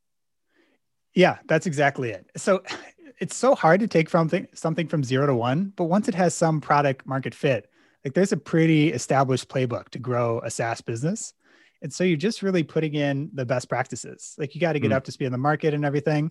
Yeah 1.14 1.38
that's 1.46 1.66
exactly 1.66 2.10
it. 2.10 2.28
So 2.36 2.62
it's 3.20 3.36
so 3.36 3.54
hard 3.54 3.78
to 3.80 3.86
take 3.86 4.10
from 4.10 4.28
th- 4.28 4.48
something 4.54 4.88
from 4.88 5.04
zero 5.04 5.26
to 5.26 5.34
one 5.34 5.72
but 5.76 5.84
once 5.84 6.08
it 6.08 6.14
has 6.14 6.34
some 6.34 6.60
product 6.60 7.06
market 7.06 7.34
fit 7.34 7.70
like 8.04 8.14
there's 8.14 8.32
a 8.32 8.36
pretty 8.36 8.92
established 8.92 9.48
playbook 9.48 9.88
to 9.90 9.98
grow 9.98 10.40
a 10.40 10.50
saas 10.50 10.80
business 10.80 11.34
and 11.82 11.92
so 11.92 12.04
you're 12.04 12.16
just 12.16 12.42
really 12.42 12.62
putting 12.62 12.94
in 12.94 13.30
the 13.34 13.46
best 13.46 13.68
practices 13.68 14.34
like 14.38 14.54
you 14.54 14.60
got 14.60 14.74
to 14.74 14.80
get 14.80 14.90
mm. 14.90 14.94
up 14.94 15.04
to 15.04 15.12
speed 15.12 15.26
on 15.26 15.32
the 15.32 15.38
market 15.38 15.74
and 15.74 15.84
everything 15.84 16.30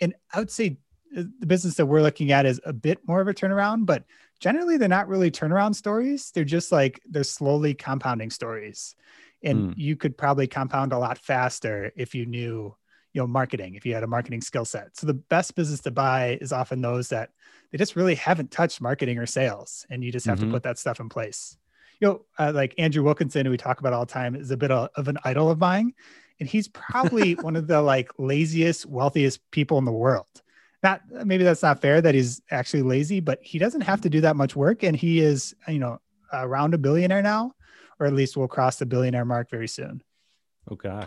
and 0.00 0.14
I 0.32 0.38
would 0.38 0.50
say 0.50 0.78
uh, 1.16 1.24
the 1.38 1.46
business 1.46 1.74
that 1.74 1.86
we're 1.86 2.02
looking 2.02 2.32
at 2.32 2.46
is 2.46 2.60
a 2.64 2.72
bit 2.72 3.06
more 3.06 3.20
of 3.20 3.28
a 3.28 3.34
turnaround, 3.34 3.86
but 3.86 4.04
generally 4.38 4.76
they're 4.76 4.88
not 4.88 5.08
really 5.08 5.30
turnaround 5.30 5.74
stories. 5.74 6.30
They're 6.30 6.44
just 6.44 6.72
like 6.72 7.00
they're 7.08 7.24
slowly 7.24 7.74
compounding 7.74 8.30
stories. 8.30 8.94
And 9.42 9.70
mm. 9.70 9.74
you 9.76 9.96
could 9.96 10.16
probably 10.16 10.46
compound 10.46 10.92
a 10.92 10.98
lot 10.98 11.18
faster 11.18 11.92
if 11.96 12.14
you 12.14 12.26
knew, 12.26 12.76
you 13.12 13.20
know, 13.20 13.26
marketing, 13.26 13.74
if 13.74 13.84
you 13.84 13.94
had 13.94 14.02
a 14.02 14.08
marketing 14.08 14.40
skill 14.40 14.64
set. 14.64 14.96
So 14.96 15.06
the 15.06 15.14
best 15.14 15.54
business 15.54 15.80
to 15.80 15.90
buy 15.90 16.38
is 16.40 16.52
often 16.52 16.80
those 16.80 17.08
that 17.08 17.30
they 17.70 17.78
just 17.78 17.96
really 17.96 18.14
haven't 18.14 18.50
touched 18.50 18.80
marketing 18.80 19.18
or 19.18 19.26
sales. 19.26 19.86
And 19.90 20.04
you 20.04 20.12
just 20.12 20.26
have 20.26 20.38
mm-hmm. 20.38 20.48
to 20.48 20.52
put 20.52 20.62
that 20.64 20.78
stuff 20.78 21.00
in 21.00 21.08
place. 21.08 21.56
You 22.00 22.08
know, 22.08 22.22
uh, 22.38 22.52
like 22.54 22.74
Andrew 22.78 23.02
Wilkinson, 23.02 23.44
who 23.44 23.50
we 23.50 23.56
talk 23.56 23.80
about 23.80 23.92
all 23.92 24.06
the 24.06 24.12
time, 24.12 24.34
is 24.34 24.50
a 24.50 24.56
bit 24.56 24.70
of, 24.70 24.88
of 24.96 25.08
an 25.08 25.18
idol 25.24 25.50
of 25.50 25.58
mine 25.58 25.92
and 26.40 26.48
he's 26.48 26.66
probably 26.68 27.34
one 27.40 27.54
of 27.54 27.68
the 27.68 27.80
like 27.80 28.10
laziest, 28.18 28.86
wealthiest 28.86 29.48
people 29.52 29.78
in 29.78 29.84
the 29.84 29.92
world. 29.92 30.26
Not 30.82 31.02
maybe 31.10 31.44
that's 31.44 31.62
not 31.62 31.82
fair 31.82 32.00
that 32.00 32.14
he's 32.14 32.40
actually 32.50 32.82
lazy, 32.82 33.20
but 33.20 33.38
he 33.42 33.58
doesn't 33.58 33.82
have 33.82 34.00
to 34.00 34.10
do 34.10 34.22
that 34.22 34.34
much 34.34 34.56
work, 34.56 34.82
and 34.82 34.96
he 34.96 35.20
is 35.20 35.54
you 35.68 35.78
know 35.78 36.00
around 36.32 36.72
a 36.72 36.78
billionaire 36.78 37.22
now, 37.22 37.52
or 38.00 38.06
at 38.06 38.14
least 38.14 38.36
will 38.36 38.48
cross 38.48 38.76
the 38.76 38.86
billionaire 38.86 39.26
mark 39.26 39.50
very 39.50 39.68
soon. 39.68 40.02
Okay. 40.72 41.04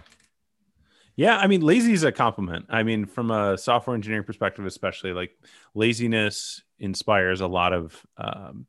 Yeah, 1.16 1.38
I 1.38 1.48
mean, 1.48 1.62
lazy 1.62 1.94
is 1.94 2.04
a 2.04 2.12
compliment. 2.12 2.66
I 2.70 2.84
mean, 2.84 3.06
from 3.06 3.30
a 3.30 3.58
software 3.58 3.96
engineering 3.96 4.24
perspective, 4.24 4.66
especially, 4.66 5.14
like 5.14 5.32
laziness 5.76 6.64
inspires 6.80 7.42
a 7.42 7.48
lot 7.48 7.72
of 7.74 8.02
um, 8.18 8.66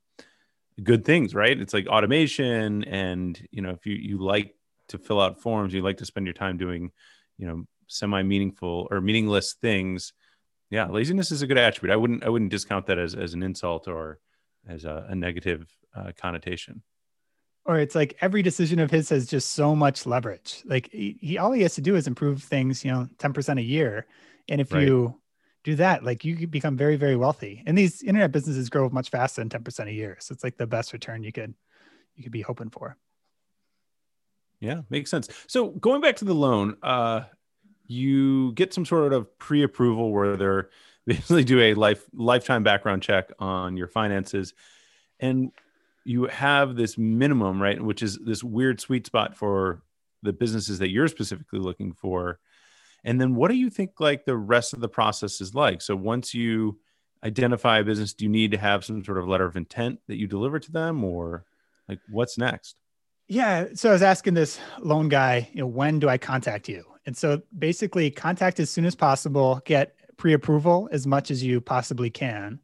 good 0.83 1.05
things, 1.05 1.35
right? 1.35 1.59
It's 1.59 1.75
like 1.75 1.87
automation, 1.87 2.85
and 2.85 3.41
you 3.51 3.63
know, 3.63 3.71
if 3.71 3.87
you 3.87 3.95
you 3.95 4.19
like 4.23 4.55
to 4.89 4.99
fill 4.99 5.21
out 5.21 5.41
forms, 5.41 5.73
you 5.73 5.83
like 5.83 5.99
to 5.99 6.07
spend 6.07 6.27
your 6.27 6.35
time 6.35 6.59
doing, 6.59 6.91
you 7.39 7.47
know, 7.47 7.65
semi 7.89 8.23
meaningful 8.23 8.89
or 8.91 9.01
meaningless 9.01 9.55
things. 9.55 10.13
Yeah, 10.71 10.89
laziness 10.89 11.33
is 11.33 11.43
a 11.43 11.47
good 11.47 11.59
attribute. 11.59 11.93
I 11.93 11.97
wouldn't 11.97 12.25
I 12.25 12.29
wouldn't 12.29 12.51
discount 12.51 12.87
that 12.87 12.99
as 12.99 13.15
as 13.15 13.35
an 13.35 13.43
insult 13.43 13.89
or 13.89 14.19
as 14.69 14.85
a, 14.85 15.07
a 15.11 15.15
negative 15.15 15.67
uh, 15.95 16.13
connotation 16.21 16.83
or 17.65 17.79
it's 17.79 17.95
like 17.95 18.17
every 18.21 18.43
decision 18.43 18.79
of 18.79 18.91
his 18.91 19.09
has 19.09 19.27
just 19.27 19.53
so 19.53 19.75
much 19.75 20.07
leverage. 20.07 20.63
Like 20.65 20.91
he, 20.91 21.17
he 21.21 21.39
all 21.39 21.53
he 21.53 21.63
has 21.63 21.75
to 21.75 21.81
do 21.81 21.97
is 21.97 22.07
improve 22.07 22.43
things 22.43 22.85
you 22.85 22.93
know 22.93 23.09
10% 23.19 23.59
a 23.59 23.63
year 23.63 24.07
and 24.49 24.61
if 24.61 24.73
right. 24.73 24.83
you 24.83 25.21
do 25.63 25.77
that 25.77 26.05
like 26.05 26.25
you 26.25 26.47
become 26.47 26.77
very 26.77 26.97
very 26.97 27.17
wealthy. 27.17 27.63
And 27.67 27.77
these 27.77 28.03
internet 28.03 28.33
businesses 28.33 28.69
grow 28.69 28.89
much 28.91 29.11
faster 29.11 29.45
than 29.45 29.49
10% 29.49 29.89
a 29.89 29.93
year 29.93 30.17
so 30.21 30.33
it's 30.33 30.45
like 30.45 30.57
the 30.57 30.67
best 30.67 30.93
return 30.93 31.23
you 31.23 31.33
could 31.33 31.55
you 32.15 32.23
could 32.23 32.33
be 32.33 32.43
hoping 32.43 32.71
for. 32.71 32.97
Yeah 34.61 34.83
makes 34.91 35.11
sense. 35.11 35.29
So 35.47 35.69
going 35.69 36.01
back 36.01 36.17
to 36.17 36.25
the 36.25 36.35
loan 36.35 36.77
uh 36.83 37.23
you 37.87 38.53
get 38.53 38.73
some 38.73 38.87
sort 38.87 39.13
of 39.13 39.39
pre-approval 39.39 40.11
where 40.11 40.37
they're 40.37 40.71
basically 41.07 41.45
do 41.45 41.61
a 41.61 41.75
life 41.75 42.03
lifetime 42.15 42.63
background 42.63 43.03
check 43.03 43.31
on 43.39 43.77
your 43.77 43.89
finances. 43.89 44.55
And 45.21 45.53
you 46.05 46.27
have 46.27 46.77
this 46.77 46.99
minimum 46.99 47.61
right 47.61 47.83
which 47.83 48.03
is 48.03 48.19
this 48.19 48.45
weird 48.45 48.81
sweet 48.81 49.07
spot 49.07 49.37
for 49.37 49.83
the 50.25 50.33
businesses 50.33 50.79
that 50.81 50.91
you're 50.91 51.09
specifically 51.09 51.61
looking 51.61 51.93
for. 51.93 52.41
And 53.05 53.21
then 53.21 53.35
what 53.35 53.51
do 53.51 53.57
you 53.57 53.71
think 53.71 54.01
like 54.01 54.25
the 54.25 54.37
rest 54.37 54.73
of 54.73 54.81
the 54.81 54.89
process 54.89 55.41
is 55.41 55.55
like? 55.55 55.83
So 55.83 55.95
once 55.95 56.35
you 56.35 56.81
identify 57.23 57.79
a 57.79 57.85
business 57.85 58.13
do 58.15 58.25
you 58.25 58.31
need 58.31 58.51
to 58.51 58.59
have 58.59 58.85
some 58.85 59.05
sort 59.05 59.19
of 59.19 59.29
letter 59.29 59.47
of 59.47 59.57
intent 59.57 59.99
that 60.09 60.17
you 60.17 60.27
deliver 60.27 60.59
to 60.59 60.73
them 60.73 61.05
or 61.05 61.45
like 61.89 62.01
what's 62.11 62.37
next? 62.39 62.77
Yeah 63.29 63.69
so 63.75 63.89
i 63.89 63.93
was 63.93 64.03
asking 64.03 64.35
this 64.35 64.59
loan 64.81 65.09
guy 65.09 65.49
you 65.53 65.61
know 65.61 65.67
when 65.67 65.99
do 65.99 66.09
i 66.09 66.19
contact 66.19 66.69
you? 66.69 66.85
And 67.07 67.17
so 67.17 67.43
basically 67.59 68.11
contact 68.11 68.61
as 68.61 68.71
soon 68.71 68.87
as 68.87 68.95
possible 68.95 69.61
get 69.65 69.95
pre-approval 70.17 70.89
as 70.93 71.07
much 71.07 71.31
as 71.31 71.43
you 71.43 71.61
possibly 71.61 72.11
can 72.11 72.61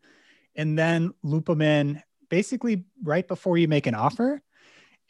and 0.56 0.78
then 0.78 1.12
loop 1.22 1.46
them 1.46 1.62
in 1.62 2.02
basically 2.30 2.84
right 3.02 3.28
before 3.28 3.58
you 3.58 3.68
make 3.68 3.86
an 3.86 3.94
offer 3.94 4.40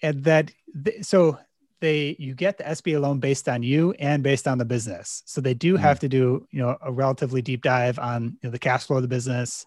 and 0.03 0.25
that 0.25 0.51
th- 0.85 1.05
so 1.05 1.39
they 1.81 2.17
you 2.19 2.35
get 2.35 2.59
the 2.59 2.65
SBA 2.65 3.01
loan 3.01 3.21
based 3.21 3.49
on 3.49 3.63
you 3.63 3.93
and 3.99 4.23
based 4.23 4.47
on 4.47 4.59
the 4.59 4.65
business. 4.65 5.23
So 5.27 5.41
they 5.41 5.55
do 5.55 5.77
have 5.77 5.99
mm. 5.99 6.01
to 6.01 6.09
do 6.09 6.47
you 6.51 6.63
know 6.63 6.77
a 6.81 6.93
relatively 6.93 7.43
deep 7.43 7.63
dive 7.63 7.99
on 7.99 8.25
you 8.25 8.39
know, 8.45 8.51
the 8.51 8.59
cash 8.59 8.87
flow 8.87 8.97
of 8.97 9.03
the 9.03 9.09
business. 9.09 9.67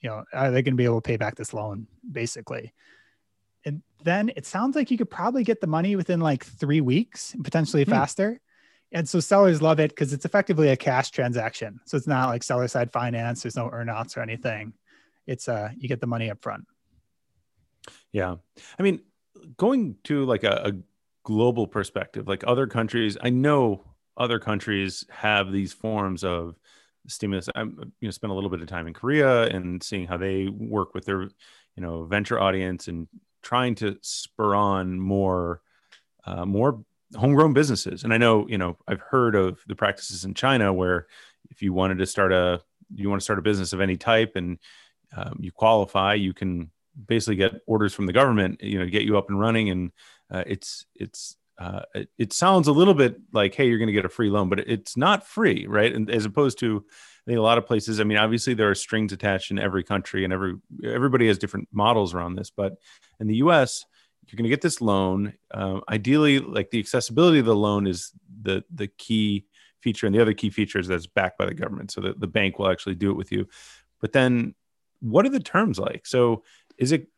You 0.00 0.10
know, 0.10 0.24
are 0.32 0.50
they 0.50 0.62
going 0.62 0.74
to 0.74 0.78
be 0.78 0.84
able 0.84 1.00
to 1.00 1.06
pay 1.06 1.16
back 1.16 1.36
this 1.36 1.52
loan 1.52 1.86
basically? 2.10 2.72
And 3.64 3.82
then 4.04 4.30
it 4.36 4.46
sounds 4.46 4.76
like 4.76 4.90
you 4.90 4.98
could 4.98 5.10
probably 5.10 5.44
get 5.44 5.60
the 5.60 5.66
money 5.66 5.96
within 5.96 6.20
like 6.20 6.44
three 6.44 6.80
weeks, 6.80 7.34
potentially 7.42 7.84
mm. 7.84 7.90
faster. 7.90 8.40
And 8.92 9.06
so 9.06 9.20
sellers 9.20 9.60
love 9.60 9.80
it 9.80 9.90
because 9.90 10.12
it's 10.12 10.24
effectively 10.24 10.68
a 10.68 10.76
cash 10.76 11.10
transaction. 11.10 11.80
So 11.84 11.96
it's 11.96 12.06
not 12.06 12.28
like 12.28 12.42
seller 12.42 12.68
side 12.68 12.90
finance. 12.90 13.42
There's 13.42 13.56
no 13.56 13.68
earnouts 13.68 14.16
or 14.16 14.20
anything. 14.20 14.72
It's 15.28 15.48
uh 15.48 15.70
you 15.76 15.88
get 15.88 16.00
the 16.00 16.06
money 16.06 16.30
up 16.30 16.42
front. 16.42 16.64
Yeah, 18.10 18.36
I 18.78 18.82
mean, 18.82 19.00
going 19.56 19.96
to 20.04 20.24
like 20.24 20.42
a, 20.42 20.62
a 20.64 20.72
global 21.22 21.66
perspective, 21.66 22.26
like 22.26 22.42
other 22.46 22.66
countries, 22.66 23.16
I 23.22 23.30
know 23.30 23.84
other 24.16 24.38
countries 24.38 25.04
have 25.10 25.52
these 25.52 25.72
forms 25.72 26.24
of 26.24 26.56
stimulus. 27.06 27.48
I'm 27.54 27.92
you 28.00 28.08
know 28.08 28.10
spent 28.10 28.32
a 28.32 28.34
little 28.34 28.50
bit 28.50 28.62
of 28.62 28.68
time 28.68 28.86
in 28.86 28.94
Korea 28.94 29.44
and 29.44 29.82
seeing 29.82 30.06
how 30.06 30.16
they 30.16 30.48
work 30.48 30.94
with 30.94 31.04
their 31.04 31.22
you 31.22 31.82
know 31.82 32.04
venture 32.04 32.40
audience 32.40 32.88
and 32.88 33.06
trying 33.42 33.74
to 33.76 33.98
spur 34.00 34.54
on 34.54 34.98
more 34.98 35.60
uh, 36.24 36.44
more 36.44 36.82
homegrown 37.16 37.52
businesses. 37.52 38.04
And 38.04 38.12
I 38.12 38.18
know 38.18 38.46
you 38.48 38.58
know 38.58 38.76
I've 38.88 39.00
heard 39.00 39.34
of 39.34 39.60
the 39.66 39.76
practices 39.76 40.24
in 40.24 40.34
China 40.34 40.72
where 40.72 41.06
if 41.50 41.62
you 41.62 41.72
wanted 41.72 41.98
to 41.98 42.06
start 42.06 42.32
a 42.32 42.60
you 42.94 43.08
want 43.08 43.20
to 43.20 43.24
start 43.24 43.38
a 43.38 43.42
business 43.42 43.72
of 43.72 43.80
any 43.80 43.96
type 43.96 44.32
and 44.34 44.58
um, 45.16 45.38
you 45.40 45.52
qualify, 45.52 46.14
you 46.14 46.32
can 46.32 46.70
basically 47.06 47.36
get 47.36 47.60
orders 47.66 47.94
from 47.94 48.06
the 48.06 48.12
government, 48.12 48.62
you 48.62 48.78
know, 48.78 48.86
get 48.86 49.02
you 49.02 49.16
up 49.16 49.28
and 49.28 49.38
running. 49.38 49.70
And 49.70 49.92
uh, 50.30 50.44
it's 50.46 50.86
it's 50.94 51.36
uh, 51.58 51.82
it, 51.94 52.08
it, 52.18 52.32
sounds 52.32 52.68
a 52.68 52.72
little 52.72 52.94
bit 52.94 53.16
like, 53.32 53.52
hey, 53.54 53.66
you're 53.66 53.78
going 53.78 53.88
to 53.88 53.92
get 53.92 54.04
a 54.04 54.08
free 54.08 54.30
loan, 54.30 54.48
but 54.48 54.60
it's 54.60 54.96
not 54.96 55.26
free, 55.26 55.66
right? 55.66 55.92
And 55.92 56.08
as 56.08 56.24
opposed 56.24 56.60
to, 56.60 56.84
I 56.86 57.22
think 57.26 57.38
a 57.38 57.42
lot 57.42 57.58
of 57.58 57.66
places. 57.66 58.00
I 58.00 58.04
mean, 58.04 58.16
obviously 58.16 58.54
there 58.54 58.70
are 58.70 58.76
strings 58.76 59.12
attached 59.12 59.50
in 59.50 59.58
every 59.58 59.82
country, 59.82 60.24
and 60.24 60.32
every 60.32 60.54
everybody 60.84 61.26
has 61.26 61.36
different 61.36 61.68
models 61.72 62.14
around 62.14 62.36
this. 62.36 62.50
But 62.50 62.74
in 63.18 63.26
the 63.26 63.36
U.S., 63.36 63.84
you're 64.26 64.36
going 64.36 64.44
to 64.44 64.50
get 64.50 64.60
this 64.60 64.80
loan. 64.80 65.34
Uh, 65.50 65.80
ideally, 65.88 66.38
like 66.38 66.70
the 66.70 66.78
accessibility 66.78 67.40
of 67.40 67.46
the 67.46 67.56
loan 67.56 67.86
is 67.86 68.12
the 68.42 68.62
the 68.72 68.86
key 68.86 69.46
feature, 69.80 70.06
and 70.06 70.14
the 70.14 70.22
other 70.22 70.34
key 70.34 70.50
feature 70.50 70.78
is 70.78 70.86
that 70.88 70.94
it's 70.94 71.06
backed 71.06 71.38
by 71.38 71.46
the 71.46 71.54
government, 71.54 71.90
so 71.90 72.00
that 72.02 72.20
the 72.20 72.26
bank 72.26 72.58
will 72.58 72.70
actually 72.70 72.94
do 72.94 73.10
it 73.10 73.16
with 73.16 73.32
you. 73.32 73.48
But 74.00 74.12
then, 74.12 74.54
what 75.00 75.26
are 75.26 75.30
the 75.30 75.40
terms 75.40 75.78
like? 75.78 76.06
So, 76.06 76.42
is 76.76 76.92
it 76.92 77.08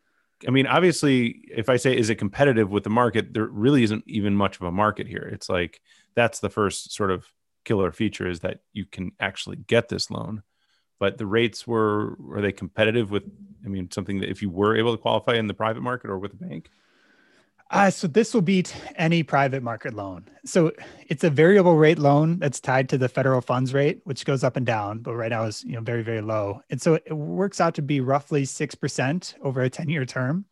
I 0.46 0.50
mean, 0.50 0.66
obviously, 0.66 1.42
if 1.48 1.68
I 1.68 1.76
say 1.76 1.96
is 1.96 2.08
it 2.08 2.14
competitive 2.16 2.70
with 2.70 2.84
the 2.84 2.90
market, 2.90 3.34
there 3.34 3.46
really 3.46 3.82
isn't 3.82 4.04
even 4.06 4.34
much 4.34 4.56
of 4.56 4.62
a 4.62 4.72
market 4.72 5.06
here. 5.06 5.28
It's 5.32 5.48
like 5.48 5.80
that's 6.14 6.40
the 6.40 6.48
first 6.48 6.92
sort 6.92 7.10
of 7.10 7.26
killer 7.64 7.92
feature 7.92 8.28
is 8.28 8.40
that 8.40 8.60
you 8.72 8.86
can 8.86 9.12
actually 9.20 9.56
get 9.56 9.88
this 9.88 10.10
loan. 10.10 10.42
But 10.98 11.18
the 11.18 11.26
rates 11.26 11.66
were 11.66 12.16
are 12.32 12.40
they 12.40 12.52
competitive 12.52 13.10
with? 13.10 13.24
I 13.64 13.68
mean, 13.68 13.90
something 13.90 14.20
that 14.20 14.30
if 14.30 14.42
you 14.42 14.50
were 14.50 14.76
able 14.76 14.96
to 14.96 15.02
qualify 15.02 15.34
in 15.34 15.46
the 15.46 15.54
private 15.54 15.82
market 15.82 16.10
or 16.10 16.18
with 16.18 16.32
a 16.32 16.36
bank. 16.36 16.70
Uh, 17.70 17.88
so 17.88 18.08
this 18.08 18.34
will 18.34 18.42
beat 18.42 18.74
any 18.96 19.22
private 19.22 19.62
market 19.62 19.94
loan. 19.94 20.28
So 20.44 20.72
it's 21.06 21.22
a 21.22 21.30
variable 21.30 21.76
rate 21.76 22.00
loan 22.00 22.40
that's 22.40 22.58
tied 22.58 22.88
to 22.88 22.98
the 22.98 23.08
federal 23.08 23.40
funds 23.40 23.72
rate, 23.72 24.00
which 24.02 24.24
goes 24.24 24.42
up 24.42 24.56
and 24.56 24.66
down, 24.66 24.98
but 24.98 25.14
right 25.14 25.30
now 25.30 25.44
is 25.44 25.62
you 25.62 25.74
know 25.74 25.80
very 25.80 26.02
very 26.02 26.20
low. 26.20 26.62
And 26.70 26.82
so 26.82 26.94
it 26.94 27.12
works 27.12 27.60
out 27.60 27.74
to 27.76 27.82
be 27.82 28.00
roughly 28.00 28.44
six 28.44 28.74
percent 28.74 29.36
over 29.40 29.62
a 29.62 29.70
ten 29.70 29.88
year 29.88 30.04
term, 30.04 30.46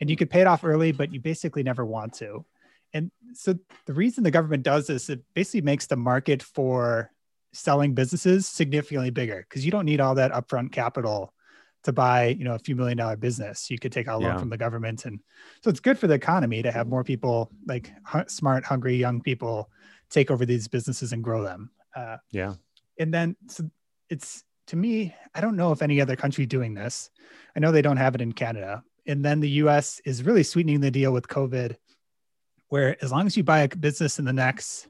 and 0.00 0.10
you 0.10 0.16
could 0.16 0.28
pay 0.28 0.42
it 0.42 0.46
off 0.46 0.62
early, 0.62 0.92
but 0.92 1.12
you 1.14 1.20
basically 1.20 1.62
never 1.62 1.86
want 1.86 2.12
to. 2.14 2.44
And 2.92 3.10
so 3.32 3.54
the 3.86 3.94
reason 3.94 4.22
the 4.22 4.30
government 4.30 4.62
does 4.62 4.86
this, 4.88 5.08
it 5.08 5.22
basically 5.32 5.62
makes 5.62 5.86
the 5.86 5.96
market 5.96 6.42
for 6.42 7.10
selling 7.52 7.94
businesses 7.94 8.46
significantly 8.46 9.10
bigger 9.10 9.46
because 9.48 9.64
you 9.64 9.70
don't 9.70 9.86
need 9.86 10.00
all 10.00 10.16
that 10.16 10.32
upfront 10.32 10.72
capital 10.72 11.32
to 11.84 11.92
buy 11.92 12.26
you 12.26 12.44
know 12.44 12.54
a 12.54 12.58
few 12.58 12.76
million 12.76 12.98
dollar 12.98 13.16
business 13.16 13.70
you 13.70 13.78
could 13.78 13.92
take 13.92 14.08
out 14.08 14.20
a 14.20 14.22
loan 14.22 14.34
yeah. 14.34 14.38
from 14.38 14.50
the 14.50 14.58
government. 14.58 15.04
And 15.04 15.20
so 15.62 15.70
it's 15.70 15.80
good 15.80 15.98
for 15.98 16.06
the 16.06 16.14
economy 16.14 16.62
to 16.62 16.70
have 16.70 16.88
more 16.88 17.04
people 17.04 17.50
like 17.66 17.92
hu- 18.06 18.28
smart 18.28 18.64
hungry 18.64 18.96
young 18.96 19.20
people 19.20 19.70
take 20.10 20.30
over 20.30 20.44
these 20.44 20.68
businesses 20.68 21.12
and 21.12 21.24
grow 21.24 21.42
them. 21.42 21.70
Uh, 21.96 22.18
yeah. 22.30 22.54
and 22.98 23.12
then 23.12 23.36
so 23.48 23.68
it's 24.10 24.44
to 24.68 24.76
me 24.76 25.12
i 25.34 25.40
don't 25.40 25.56
know 25.56 25.72
if 25.72 25.82
any 25.82 26.00
other 26.00 26.16
country 26.16 26.46
doing 26.46 26.74
this. 26.74 27.10
I 27.56 27.60
know 27.60 27.72
they 27.72 27.82
don't 27.82 27.96
have 27.96 28.14
it 28.14 28.20
in 28.20 28.32
canada. 28.32 28.84
And 29.06 29.24
then 29.24 29.40
the 29.40 29.48
us 29.48 30.00
is 30.04 30.22
really 30.22 30.42
sweetening 30.42 30.80
the 30.80 30.90
deal 30.90 31.12
with 31.12 31.28
covid 31.28 31.76
where 32.68 32.96
as 33.02 33.10
long 33.10 33.26
as 33.26 33.36
you 33.36 33.42
buy 33.42 33.60
a 33.60 33.68
business 33.68 34.20
in 34.20 34.24
the 34.24 34.32
next 34.32 34.86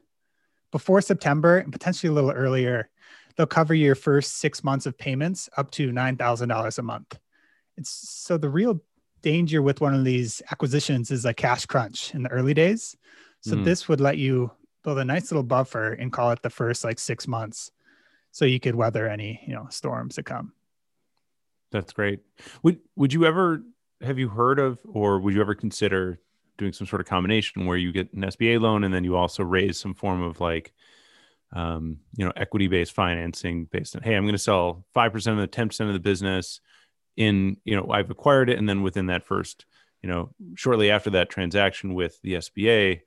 before 0.71 1.01
september 1.01 1.57
and 1.57 1.71
potentially 1.71 2.09
a 2.09 2.13
little 2.13 2.31
earlier 2.31 2.89
they'll 3.35 3.45
cover 3.45 3.73
your 3.73 3.95
first 3.95 4.37
six 4.37 4.63
months 4.63 4.85
of 4.85 4.97
payments 4.97 5.49
up 5.57 5.71
to 5.71 5.91
$9,000 5.91 6.77
a 6.77 6.81
month. 6.81 7.19
It's 7.77 7.89
so 7.89 8.37
the 8.37 8.49
real 8.49 8.81
danger 9.21 9.61
with 9.61 9.81
one 9.81 9.93
of 9.93 10.03
these 10.03 10.41
acquisitions 10.51 11.11
is 11.11 11.25
a 11.25 11.33
cash 11.33 11.65
crunch 11.65 12.13
in 12.13 12.23
the 12.23 12.29
early 12.29 12.53
days. 12.53 12.95
So 13.41 13.55
mm. 13.55 13.63
this 13.63 13.87
would 13.87 14.01
let 14.01 14.17
you 14.17 14.51
build 14.83 14.99
a 14.99 15.05
nice 15.05 15.31
little 15.31 15.43
buffer 15.43 15.93
and 15.93 16.11
call 16.11 16.31
it 16.31 16.41
the 16.41 16.49
first 16.49 16.83
like 16.83 16.99
six 16.99 17.27
months 17.27 17.71
so 18.31 18.45
you 18.45 18.59
could 18.59 18.75
weather 18.75 19.07
any, 19.07 19.41
you 19.45 19.53
know, 19.53 19.67
storms 19.69 20.15
that 20.15 20.23
come. 20.23 20.53
That's 21.71 21.93
great. 21.93 22.19
Would 22.63 22.79
would 22.95 23.13
you 23.13 23.25
ever 23.25 23.63
have 24.01 24.19
you 24.19 24.29
heard 24.29 24.59
of 24.59 24.79
or 24.85 25.19
would 25.19 25.33
you 25.33 25.41
ever 25.41 25.55
consider 25.55 26.19
doing 26.57 26.73
some 26.73 26.87
sort 26.87 26.99
of 26.99 27.07
combination 27.07 27.65
where 27.65 27.77
you 27.77 27.91
get 27.91 28.11
an 28.13 28.23
SBA 28.23 28.59
loan 28.59 28.83
and 28.83 28.93
then 28.93 29.03
you 29.03 29.15
also 29.15 29.43
raise 29.43 29.79
some 29.79 29.93
form 29.93 30.21
of 30.21 30.39
like 30.39 30.73
um, 31.53 31.97
you 32.15 32.25
know, 32.25 32.31
equity 32.35 32.67
based 32.67 32.93
financing 32.93 33.65
based 33.65 33.95
on, 33.95 34.03
hey, 34.03 34.15
I'm 34.15 34.23
going 34.23 34.33
to 34.33 34.39
sell 34.39 34.85
5% 34.95 35.27
of 35.31 35.37
the 35.37 35.47
10% 35.47 35.87
of 35.87 35.93
the 35.93 35.99
business 35.99 36.61
in, 37.17 37.57
you 37.65 37.75
know, 37.75 37.89
I've 37.91 38.09
acquired 38.09 38.49
it. 38.49 38.57
And 38.57 38.67
then 38.67 38.83
within 38.83 39.07
that 39.07 39.23
first, 39.23 39.65
you 40.01 40.09
know, 40.09 40.33
shortly 40.55 40.89
after 40.89 41.09
that 41.11 41.29
transaction 41.29 41.93
with 41.93 42.19
the 42.21 42.35
SBA, 42.35 43.01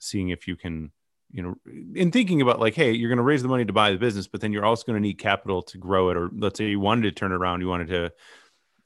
seeing 0.00 0.30
if 0.30 0.48
you 0.48 0.56
can, 0.56 0.92
you 1.30 1.42
know, 1.42 1.54
in 1.94 2.10
thinking 2.10 2.40
about 2.40 2.60
like, 2.60 2.74
hey, 2.74 2.92
you're 2.92 3.10
going 3.10 3.18
to 3.18 3.22
raise 3.22 3.42
the 3.42 3.48
money 3.48 3.64
to 3.64 3.72
buy 3.72 3.90
the 3.90 3.98
business, 3.98 4.28
but 4.28 4.40
then 4.40 4.52
you're 4.52 4.64
also 4.64 4.84
going 4.84 4.96
to 4.96 5.06
need 5.06 5.18
capital 5.18 5.62
to 5.62 5.78
grow 5.78 6.10
it. 6.10 6.16
Or 6.16 6.30
let's 6.36 6.58
say 6.58 6.68
you 6.68 6.80
wanted 6.80 7.02
to 7.02 7.12
turn 7.12 7.32
it 7.32 7.36
around, 7.36 7.60
you 7.60 7.68
wanted 7.68 7.88
to, 7.88 8.12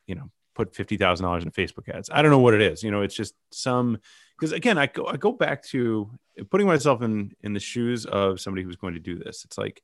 you 0.06 0.14
know, 0.14 0.30
put 0.54 0.72
$50,000 0.72 1.42
in 1.42 1.50
Facebook 1.52 1.88
ads. 1.88 2.10
I 2.12 2.20
don't 2.20 2.30
know 2.30 2.40
what 2.40 2.54
it 2.54 2.62
is. 2.62 2.82
You 2.82 2.90
know, 2.90 3.02
it's 3.02 3.14
just 3.14 3.34
some, 3.52 3.98
because 4.38 4.52
again, 4.52 4.78
I 4.78 4.86
go, 4.86 5.06
I 5.06 5.16
go 5.16 5.32
back 5.32 5.64
to 5.66 6.10
putting 6.50 6.66
myself 6.66 7.02
in, 7.02 7.34
in 7.42 7.54
the 7.54 7.60
shoes 7.60 8.06
of 8.06 8.40
somebody 8.40 8.62
who's 8.62 8.76
going 8.76 8.94
to 8.94 9.00
do 9.00 9.18
this. 9.18 9.44
It's 9.44 9.58
like 9.58 9.82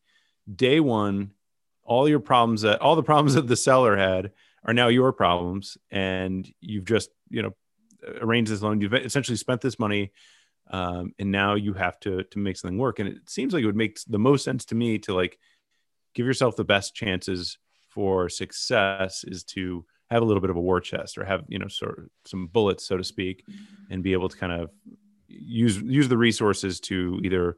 day 0.54 0.78
one, 0.78 1.32
all 1.82 2.08
your 2.08 2.20
problems 2.20 2.62
that 2.62 2.80
all 2.80 2.94
the 2.94 3.02
problems 3.02 3.34
that 3.34 3.48
the 3.48 3.56
seller 3.56 3.96
had 3.96 4.30
are 4.64 4.74
now 4.74 4.88
your 4.88 5.12
problems. 5.12 5.76
And 5.90 6.48
you've 6.60 6.84
just, 6.84 7.10
you 7.28 7.42
know, 7.42 7.54
arranged 8.20 8.52
this 8.52 8.62
loan. 8.62 8.80
You've 8.80 8.94
essentially 8.94 9.36
spent 9.36 9.60
this 9.60 9.78
money. 9.78 10.12
Um, 10.70 11.12
and 11.18 11.30
now 11.30 11.56
you 11.56 11.74
have 11.74 11.98
to, 12.00 12.22
to 12.22 12.38
make 12.38 12.56
something 12.56 12.78
work. 12.78 12.98
And 12.98 13.08
it 13.08 13.28
seems 13.28 13.52
like 13.52 13.62
it 13.62 13.66
would 13.66 13.76
make 13.76 13.98
the 14.06 14.18
most 14.18 14.44
sense 14.44 14.64
to 14.66 14.74
me 14.74 14.98
to 15.00 15.14
like 15.14 15.38
give 16.14 16.26
yourself 16.26 16.56
the 16.56 16.64
best 16.64 16.94
chances 16.94 17.58
for 17.88 18.28
success 18.28 19.24
is 19.24 19.44
to 19.44 19.84
have 20.14 20.22
a 20.22 20.26
little 20.26 20.40
bit 20.40 20.50
of 20.50 20.56
a 20.56 20.60
war 20.60 20.80
chest 20.80 21.18
or 21.18 21.24
have 21.24 21.44
you 21.48 21.58
know 21.58 21.68
sort 21.68 21.98
of 21.98 22.04
some 22.24 22.46
bullets 22.46 22.86
so 22.86 22.96
to 22.96 23.04
speak 23.04 23.44
and 23.90 24.02
be 24.02 24.12
able 24.12 24.28
to 24.28 24.36
kind 24.36 24.52
of 24.52 24.70
use 25.26 25.76
use 25.78 26.08
the 26.08 26.16
resources 26.16 26.78
to 26.80 27.20
either 27.24 27.56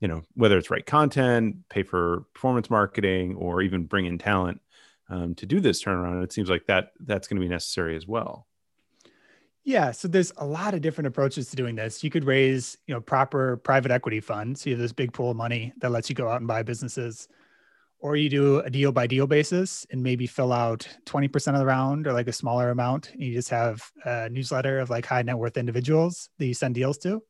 you 0.00 0.08
know 0.08 0.22
whether 0.34 0.58
it's 0.58 0.68
write 0.68 0.84
content 0.84 1.56
pay 1.68 1.82
for 1.84 2.24
performance 2.34 2.68
marketing 2.68 3.36
or 3.36 3.62
even 3.62 3.84
bring 3.84 4.06
in 4.06 4.18
talent 4.18 4.60
um, 5.08 5.34
to 5.36 5.46
do 5.46 5.60
this 5.60 5.82
turnaround 5.82 6.24
it 6.24 6.32
seems 6.32 6.50
like 6.50 6.66
that 6.66 6.90
that's 7.00 7.28
going 7.28 7.40
to 7.40 7.46
be 7.46 7.48
necessary 7.48 7.96
as 7.96 8.06
well 8.06 8.46
yeah, 9.66 9.90
so 9.90 10.06
there's 10.06 10.32
a 10.36 10.46
lot 10.46 10.74
of 10.74 10.80
different 10.80 11.08
approaches 11.08 11.50
to 11.50 11.56
doing 11.56 11.74
this. 11.74 12.04
You 12.04 12.08
could 12.08 12.24
raise, 12.24 12.78
you 12.86 12.94
know, 12.94 13.00
proper 13.00 13.56
private 13.56 13.90
equity 13.90 14.20
fund. 14.20 14.56
So 14.56 14.70
you 14.70 14.76
have 14.76 14.80
this 14.80 14.92
big 14.92 15.12
pool 15.12 15.32
of 15.32 15.36
money 15.36 15.72
that 15.78 15.90
lets 15.90 16.08
you 16.08 16.14
go 16.14 16.28
out 16.28 16.36
and 16.36 16.46
buy 16.46 16.62
businesses. 16.62 17.26
Or 17.98 18.14
you 18.14 18.28
do 18.28 18.58
a 18.60 18.70
deal 18.70 18.92
by 18.92 19.06
deal 19.06 19.26
basis 19.26 19.86
and 19.90 20.02
maybe 20.02 20.26
fill 20.26 20.52
out 20.52 20.86
20% 21.06 21.54
of 21.54 21.58
the 21.58 21.66
round 21.66 22.06
or 22.06 22.12
like 22.12 22.28
a 22.28 22.32
smaller 22.32 22.70
amount. 22.70 23.10
And 23.10 23.22
you 23.22 23.32
just 23.32 23.48
have 23.48 23.82
a 24.04 24.28
newsletter 24.28 24.78
of 24.78 24.90
like 24.90 25.06
high 25.06 25.22
net 25.22 25.38
worth 25.38 25.56
individuals 25.56 26.28
that 26.38 26.46
you 26.46 26.54
send 26.54 26.74
deals 26.74 26.98
to. 26.98 27.22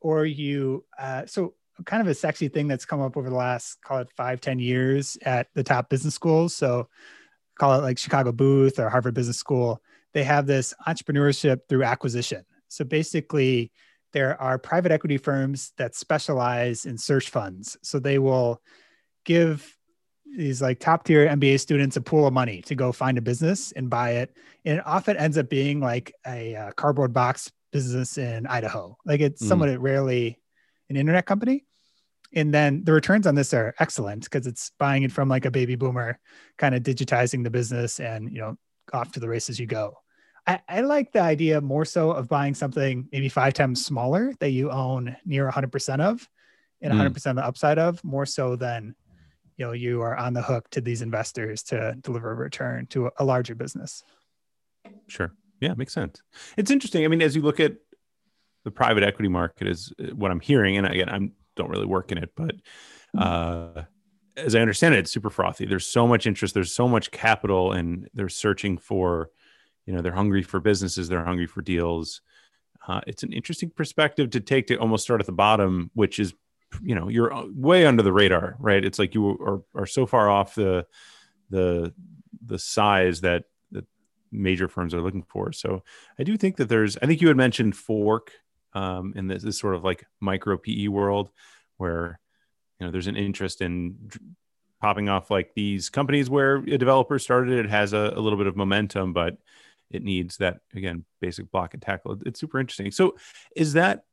Or 0.00 0.24
you, 0.24 0.84
uh, 0.98 1.26
so 1.26 1.54
kind 1.84 2.00
of 2.00 2.08
a 2.08 2.14
sexy 2.14 2.48
thing 2.48 2.66
that's 2.66 2.86
come 2.86 3.00
up 3.00 3.16
over 3.16 3.28
the 3.28 3.36
last, 3.36 3.80
call 3.82 3.98
it 3.98 4.10
five, 4.16 4.40
ten 4.40 4.58
years 4.58 5.18
at 5.22 5.48
the 5.54 5.62
top 5.62 5.90
business 5.90 6.14
schools. 6.14 6.56
So 6.56 6.88
call 7.58 7.78
it 7.78 7.82
like 7.82 7.98
Chicago 7.98 8.32
Booth 8.32 8.78
or 8.78 8.88
Harvard 8.88 9.14
Business 9.14 9.38
School 9.38 9.82
they 10.14 10.24
have 10.24 10.46
this 10.46 10.72
entrepreneurship 10.86 11.60
through 11.68 11.82
acquisition. 11.82 12.44
So 12.68 12.84
basically, 12.84 13.72
there 14.12 14.40
are 14.40 14.58
private 14.58 14.92
equity 14.92 15.18
firms 15.18 15.72
that 15.76 15.96
specialize 15.96 16.86
in 16.86 16.96
search 16.96 17.30
funds. 17.30 17.76
So 17.82 17.98
they 17.98 18.18
will 18.18 18.62
give 19.24 19.76
these 20.36 20.60
like 20.60 20.80
top 20.80 21.04
tier 21.04 21.26
MBA 21.28 21.60
students 21.60 21.96
a 21.96 22.00
pool 22.00 22.26
of 22.26 22.32
money 22.32 22.62
to 22.62 22.74
go 22.74 22.92
find 22.92 23.18
a 23.18 23.22
business 23.22 23.72
and 23.72 23.88
buy 23.88 24.12
it. 24.12 24.36
And 24.64 24.78
it 24.78 24.86
often 24.86 25.16
ends 25.16 25.38
up 25.38 25.48
being 25.48 25.80
like 25.80 26.12
a, 26.26 26.56
uh, 26.56 26.70
cardboard 26.72 27.12
box 27.12 27.52
business 27.72 28.18
in 28.18 28.46
Idaho. 28.46 28.96
Like 29.04 29.20
it's 29.20 29.42
mm. 29.42 29.48
somewhat 29.48 29.78
rarely 29.80 30.40
an 30.90 30.96
internet 30.96 31.26
company. 31.26 31.64
And 32.34 32.52
then 32.52 32.82
the 32.84 32.92
returns 32.92 33.26
on 33.26 33.34
this 33.34 33.54
are 33.54 33.74
excellent 33.78 34.24
because 34.24 34.46
it's 34.46 34.72
buying 34.78 35.04
it 35.04 35.12
from 35.12 35.28
like 35.28 35.44
a 35.44 35.50
baby 35.50 35.76
boomer, 35.76 36.18
kind 36.58 36.74
of 36.74 36.82
digitizing 36.82 37.44
the 37.44 37.50
business 37.50 38.00
and, 38.00 38.30
you 38.30 38.40
know, 38.40 38.56
off 38.92 39.12
to 39.12 39.20
the 39.20 39.28
races 39.28 39.58
you 39.58 39.66
go. 39.66 39.96
I, 40.46 40.60
I, 40.68 40.80
like 40.80 41.12
the 41.12 41.20
idea 41.20 41.60
more 41.60 41.84
so 41.84 42.10
of 42.10 42.28
buying 42.28 42.54
something 42.54 43.08
maybe 43.12 43.28
five 43.28 43.54
times 43.54 43.84
smaller 43.84 44.34
that 44.40 44.50
you 44.50 44.70
own 44.70 45.16
near 45.24 45.50
100% 45.50 46.00
of 46.00 46.28
and 46.82 46.92
100% 46.92 47.12
mm. 47.12 47.30
of 47.30 47.36
the 47.36 47.44
upside 47.44 47.78
of 47.78 48.02
more 48.04 48.26
so 48.26 48.56
than 48.56 48.94
you 49.56 49.66
know 49.66 49.72
you 49.72 50.02
are 50.02 50.16
on 50.16 50.34
the 50.34 50.42
hook 50.42 50.68
to 50.70 50.80
these 50.80 51.02
investors 51.02 51.62
to 51.64 51.96
deliver 52.00 52.32
a 52.32 52.34
return 52.34 52.86
to 52.86 53.10
a, 53.18 53.24
larger 53.24 53.54
business. 53.54 54.02
Sure. 55.06 55.32
Yeah 55.60 55.74
makes 55.74 55.92
sense. 55.92 56.20
It's 56.56 56.70
interesting. 56.70 57.04
I 57.04 57.08
mean 57.08 57.22
as 57.22 57.36
you 57.36 57.42
look 57.42 57.60
at 57.60 57.76
the 58.64 58.70
private 58.70 59.02
equity 59.02 59.28
market 59.28 59.68
is 59.68 59.92
uh, 60.00 60.06
what 60.14 60.30
i'm 60.30 60.40
hearing 60.40 60.78
and 60.78 60.86
again 60.86 61.08
i 61.08 61.18
don't 61.54 61.70
really 61.70 61.86
work 61.86 62.10
in 62.10 62.18
it 62.18 62.30
but 62.34 62.54
mm. 63.14 63.20
uh, 63.20 63.82
as 64.38 64.54
i 64.54 64.60
understand 64.60 64.94
it 64.94 64.98
it's 64.98 65.12
super 65.12 65.30
frothy. 65.30 65.66
There's 65.66 65.86
so 65.86 66.06
much 66.06 66.26
interest 66.26 66.54
there's 66.54 66.72
so 66.72 66.88
much 66.88 67.10
capital 67.10 67.72
and 67.72 68.08
they're 68.14 68.28
searching 68.28 68.78
for 68.78 69.30
you 69.86 69.94
know 69.94 70.00
they're 70.00 70.12
hungry 70.12 70.42
for 70.42 70.60
businesses 70.60 71.08
they're 71.08 71.24
hungry 71.24 71.46
for 71.46 71.62
deals. 71.62 72.20
Uh, 72.86 73.00
it's 73.06 73.22
an 73.22 73.32
interesting 73.32 73.70
perspective 73.70 74.28
to 74.30 74.40
take 74.40 74.66
to 74.66 74.76
almost 74.76 75.04
start 75.04 75.20
at 75.20 75.26
the 75.26 75.32
bottom 75.32 75.90
which 75.94 76.18
is 76.18 76.34
you 76.82 76.94
know 76.94 77.08
you're 77.08 77.32
uh, 77.32 77.44
way 77.54 77.86
under 77.86 78.02
the 78.02 78.12
radar 78.12 78.56
right? 78.58 78.84
It's 78.84 78.98
like 78.98 79.14
you 79.14 79.30
are, 79.30 79.62
are 79.74 79.86
so 79.86 80.06
far 80.06 80.30
off 80.30 80.54
the 80.54 80.86
the 81.50 81.92
the 82.44 82.58
size 82.58 83.20
that 83.22 83.44
that 83.72 83.86
major 84.30 84.68
firms 84.68 84.94
are 84.94 85.00
looking 85.00 85.22
for. 85.22 85.52
So 85.52 85.82
i 86.18 86.22
do 86.22 86.36
think 86.36 86.56
that 86.56 86.68
there's 86.68 86.96
i 86.98 87.06
think 87.06 87.20
you 87.20 87.28
had 87.28 87.36
mentioned 87.36 87.76
fork 87.76 88.32
um, 88.72 89.12
in 89.14 89.28
this, 89.28 89.42
this 89.42 89.58
sort 89.58 89.76
of 89.76 89.84
like 89.84 90.04
micro 90.20 90.56
pe 90.56 90.88
world 90.88 91.30
where 91.76 92.18
you 92.78 92.86
know 92.86 92.92
there's 92.92 93.06
an 93.06 93.16
interest 93.16 93.60
in 93.60 94.10
popping 94.80 95.08
off 95.08 95.30
like 95.30 95.54
these 95.54 95.88
companies 95.88 96.28
where 96.28 96.56
a 96.56 96.76
developer 96.76 97.18
started 97.18 97.64
it 97.64 97.70
has 97.70 97.92
a, 97.92 98.12
a 98.16 98.20
little 98.20 98.36
bit 98.36 98.46
of 98.46 98.56
momentum 98.56 99.12
but 99.12 99.38
it 99.94 100.02
needs 100.02 100.36
that 100.38 100.58
again 100.74 101.04
basic 101.20 101.50
block 101.50 101.74
and 101.74 101.82
tackle. 101.82 102.18
It's 102.26 102.40
super 102.40 102.58
interesting. 102.58 102.90
So 102.90 103.16
is 103.56 103.74
that 103.74 104.04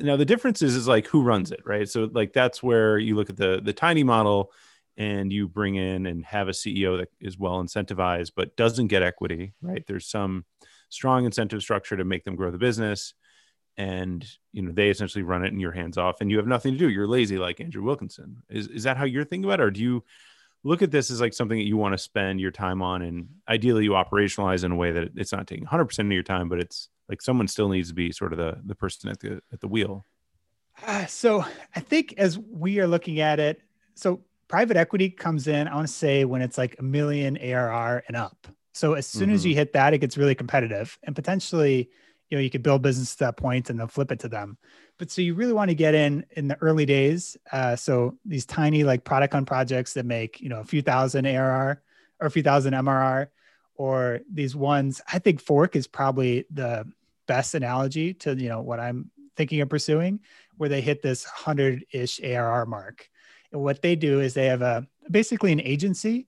now 0.00 0.16
the 0.16 0.24
difference 0.24 0.62
is 0.62 0.74
is 0.74 0.88
like 0.88 1.06
who 1.06 1.22
runs 1.22 1.50
it 1.50 1.60
right? 1.64 1.88
So 1.88 2.08
like 2.12 2.32
that's 2.32 2.62
where 2.62 2.98
you 2.98 3.16
look 3.16 3.30
at 3.30 3.36
the 3.36 3.60
the 3.62 3.72
tiny 3.72 4.04
model 4.04 4.52
and 4.96 5.32
you 5.32 5.48
bring 5.48 5.74
in 5.74 6.06
and 6.06 6.24
have 6.24 6.48
a 6.48 6.52
ceo 6.52 6.98
that 6.98 7.08
is 7.20 7.38
well 7.38 7.62
incentivized 7.62 8.32
but 8.36 8.56
doesn't 8.56 8.88
get 8.88 9.02
equity 9.02 9.54
right? 9.62 9.84
There's 9.86 10.06
some 10.06 10.44
strong 10.88 11.24
incentive 11.24 11.62
structure 11.62 11.96
to 11.96 12.04
make 12.04 12.24
them 12.24 12.36
grow 12.36 12.50
the 12.50 12.58
business 12.58 13.14
and 13.76 14.24
you 14.52 14.62
know 14.62 14.72
they 14.72 14.88
essentially 14.90 15.22
run 15.22 15.44
it 15.44 15.52
and 15.52 15.60
you're 15.60 15.72
hands 15.72 15.98
off 15.98 16.20
and 16.20 16.30
you 16.30 16.36
have 16.36 16.46
nothing 16.46 16.72
to 16.72 16.78
do. 16.78 16.88
You're 16.88 17.08
lazy 17.08 17.38
like 17.38 17.60
andrew 17.60 17.82
wilkinson. 17.82 18.42
Is, 18.48 18.68
is 18.68 18.82
that 18.84 18.96
how 18.96 19.04
you're 19.04 19.24
thinking 19.24 19.44
about 19.44 19.60
it 19.60 19.64
or 19.64 19.70
do 19.70 19.80
you 19.80 20.04
look 20.64 20.82
at 20.82 20.90
this 20.90 21.10
as 21.10 21.20
like 21.20 21.34
something 21.34 21.58
that 21.58 21.66
you 21.66 21.76
want 21.76 21.92
to 21.92 21.98
spend 21.98 22.40
your 22.40 22.50
time 22.50 22.82
on 22.82 23.02
and 23.02 23.28
ideally 23.48 23.84
you 23.84 23.90
operationalize 23.90 24.64
in 24.64 24.72
a 24.72 24.76
way 24.76 24.90
that 24.90 25.10
it's 25.14 25.30
not 25.30 25.46
taking 25.46 25.66
100% 25.66 25.98
of 26.00 26.12
your 26.12 26.22
time 26.22 26.48
but 26.48 26.58
it's 26.58 26.88
like 27.08 27.22
someone 27.22 27.46
still 27.46 27.68
needs 27.68 27.88
to 27.88 27.94
be 27.94 28.10
sort 28.10 28.32
of 28.32 28.38
the 28.38 28.56
the 28.64 28.74
person 28.74 29.10
at 29.10 29.20
the 29.20 29.40
at 29.52 29.60
the 29.60 29.68
wheel 29.68 30.04
uh, 30.86 31.06
so 31.06 31.44
i 31.76 31.80
think 31.80 32.14
as 32.16 32.38
we 32.38 32.80
are 32.80 32.86
looking 32.86 33.20
at 33.20 33.38
it 33.38 33.60
so 33.94 34.20
private 34.48 34.76
equity 34.76 35.10
comes 35.10 35.46
in 35.46 35.68
i 35.68 35.74
want 35.74 35.86
to 35.86 35.92
say 35.92 36.24
when 36.24 36.42
it's 36.42 36.58
like 36.58 36.74
a 36.78 36.82
million 36.82 37.36
arr 37.36 38.02
and 38.08 38.16
up 38.16 38.48
so 38.72 38.94
as 38.94 39.06
soon 39.06 39.28
mm-hmm. 39.28 39.34
as 39.34 39.46
you 39.46 39.54
hit 39.54 39.72
that 39.74 39.94
it 39.94 39.98
gets 39.98 40.16
really 40.16 40.34
competitive 40.34 40.98
and 41.04 41.14
potentially 41.14 41.90
you 42.34 42.38
know 42.38 42.42
you 42.42 42.50
could 42.50 42.64
build 42.64 42.82
business 42.82 43.12
to 43.12 43.20
that 43.20 43.36
point 43.36 43.70
and 43.70 43.78
then 43.78 43.86
flip 43.86 44.10
it 44.10 44.18
to 44.20 44.28
them. 44.28 44.58
But 44.98 45.10
so 45.10 45.22
you 45.22 45.34
really 45.34 45.52
want 45.52 45.68
to 45.68 45.74
get 45.74 45.94
in 45.94 46.26
in 46.32 46.48
the 46.48 46.56
early 46.60 46.84
days 46.84 47.36
uh, 47.52 47.76
so 47.76 48.16
these 48.24 48.44
tiny 48.44 48.82
like 48.82 49.04
product 49.04 49.34
hunt 49.34 49.46
projects 49.46 49.94
that 49.94 50.04
make 50.04 50.40
you 50.40 50.48
know 50.48 50.60
a 50.60 50.64
few 50.64 50.82
thousand 50.82 51.26
arr 51.26 51.82
or 52.20 52.26
a 52.26 52.30
few 52.30 52.42
thousand 52.42 52.74
mrr 52.74 53.28
or 53.76 54.20
these 54.32 54.54
ones 54.54 55.00
i 55.12 55.18
think 55.18 55.40
fork 55.40 55.74
is 55.74 55.86
probably 55.86 56.44
the 56.50 56.86
best 57.26 57.54
analogy 57.54 58.14
to 58.14 58.36
you 58.36 58.48
know 58.48 58.60
what 58.60 58.78
i'm 58.78 59.10
thinking 59.36 59.60
of 59.60 59.68
pursuing 59.68 60.20
where 60.56 60.68
they 60.68 60.80
hit 60.80 61.02
this 61.02 61.26
100-ish 61.26 62.20
arr 62.22 62.66
mark. 62.66 63.08
And 63.52 63.62
what 63.62 63.82
they 63.82 63.96
do 63.96 64.20
is 64.20 64.34
they 64.34 64.46
have 64.46 64.62
a 64.62 64.86
basically 65.10 65.52
an 65.52 65.60
agency 65.60 66.26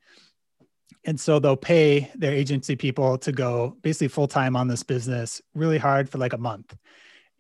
and 1.07 1.19
so 1.19 1.39
they'll 1.39 1.57
pay 1.57 2.11
their 2.17 2.33
agency 2.33 2.75
people 2.75 3.17
to 3.19 3.33
go 3.33 3.77
basically 3.81 4.09
full 4.09 4.29
time 4.29 4.57
on 4.57 4.69
this 4.69 4.83
business 4.83 5.41
really 5.55 5.79
hard 5.79 6.11
for 6.11 6.19
like 6.19 6.35
a 6.35 6.39
month 6.39 6.77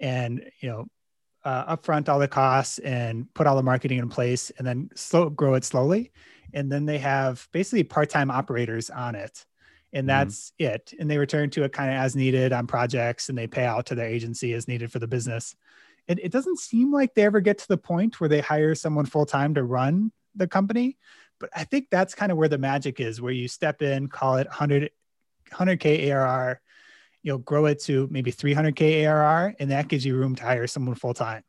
and 0.00 0.48
you 0.60 0.70
know 0.70 0.86
uh, 1.44 1.76
upfront 1.76 2.08
all 2.08 2.18
the 2.18 2.26
costs 2.26 2.78
and 2.78 3.32
put 3.34 3.46
all 3.46 3.56
the 3.56 3.62
marketing 3.62 3.98
in 3.98 4.08
place 4.08 4.50
and 4.58 4.66
then 4.66 4.88
slow 4.94 5.28
grow 5.28 5.54
it 5.54 5.64
slowly 5.64 6.10
and 6.54 6.72
then 6.72 6.86
they 6.86 6.98
have 6.98 7.46
basically 7.52 7.84
part-time 7.84 8.30
operators 8.30 8.88
on 8.88 9.14
it 9.14 9.44
and 9.92 10.02
mm-hmm. 10.02 10.18
that's 10.18 10.52
mm-hmm. 10.60 10.74
it 10.74 10.94
and 10.98 11.10
they 11.10 11.18
return 11.18 11.50
to 11.50 11.64
it 11.64 11.72
kind 11.72 11.90
of 11.90 11.96
as 11.96 12.16
needed 12.16 12.52
on 12.52 12.66
projects 12.66 13.28
and 13.28 13.36
they 13.36 13.46
pay 13.46 13.64
out 13.64 13.86
to 13.86 13.94
their 13.94 14.08
agency 14.08 14.54
as 14.54 14.68
needed 14.68 14.90
for 14.90 14.98
the 14.98 15.06
business 15.08 15.54
it, 16.08 16.20
it 16.20 16.32
doesn't 16.32 16.58
seem 16.58 16.92
like 16.92 17.14
they 17.14 17.24
ever 17.24 17.40
get 17.40 17.58
to 17.58 17.68
the 17.68 17.76
point 17.76 18.20
where 18.20 18.28
they 18.28 18.40
hire 18.40 18.74
someone 18.74 19.06
full-time 19.06 19.54
to 19.54 19.64
run 19.64 20.12
the 20.34 20.46
company 20.46 20.96
but 21.38 21.50
I 21.54 21.64
think 21.64 21.88
that's 21.90 22.14
kind 22.14 22.32
of 22.32 22.38
where 22.38 22.48
the 22.48 22.58
magic 22.58 23.00
is, 23.00 23.20
where 23.20 23.32
you 23.32 23.48
step 23.48 23.82
in, 23.82 24.08
call 24.08 24.36
it 24.36 24.46
100, 24.46 24.90
100K 25.52 26.10
ARR, 26.10 26.60
you 27.22 27.32
know, 27.32 27.38
grow 27.38 27.66
it 27.66 27.80
to 27.84 28.08
maybe 28.10 28.32
300K 28.32 29.06
ARR, 29.06 29.54
and 29.58 29.70
that 29.70 29.88
gives 29.88 30.04
you 30.04 30.16
room 30.16 30.34
to 30.36 30.42
hire 30.42 30.66
someone 30.66 30.94
full 30.94 31.14
time. 31.14 31.42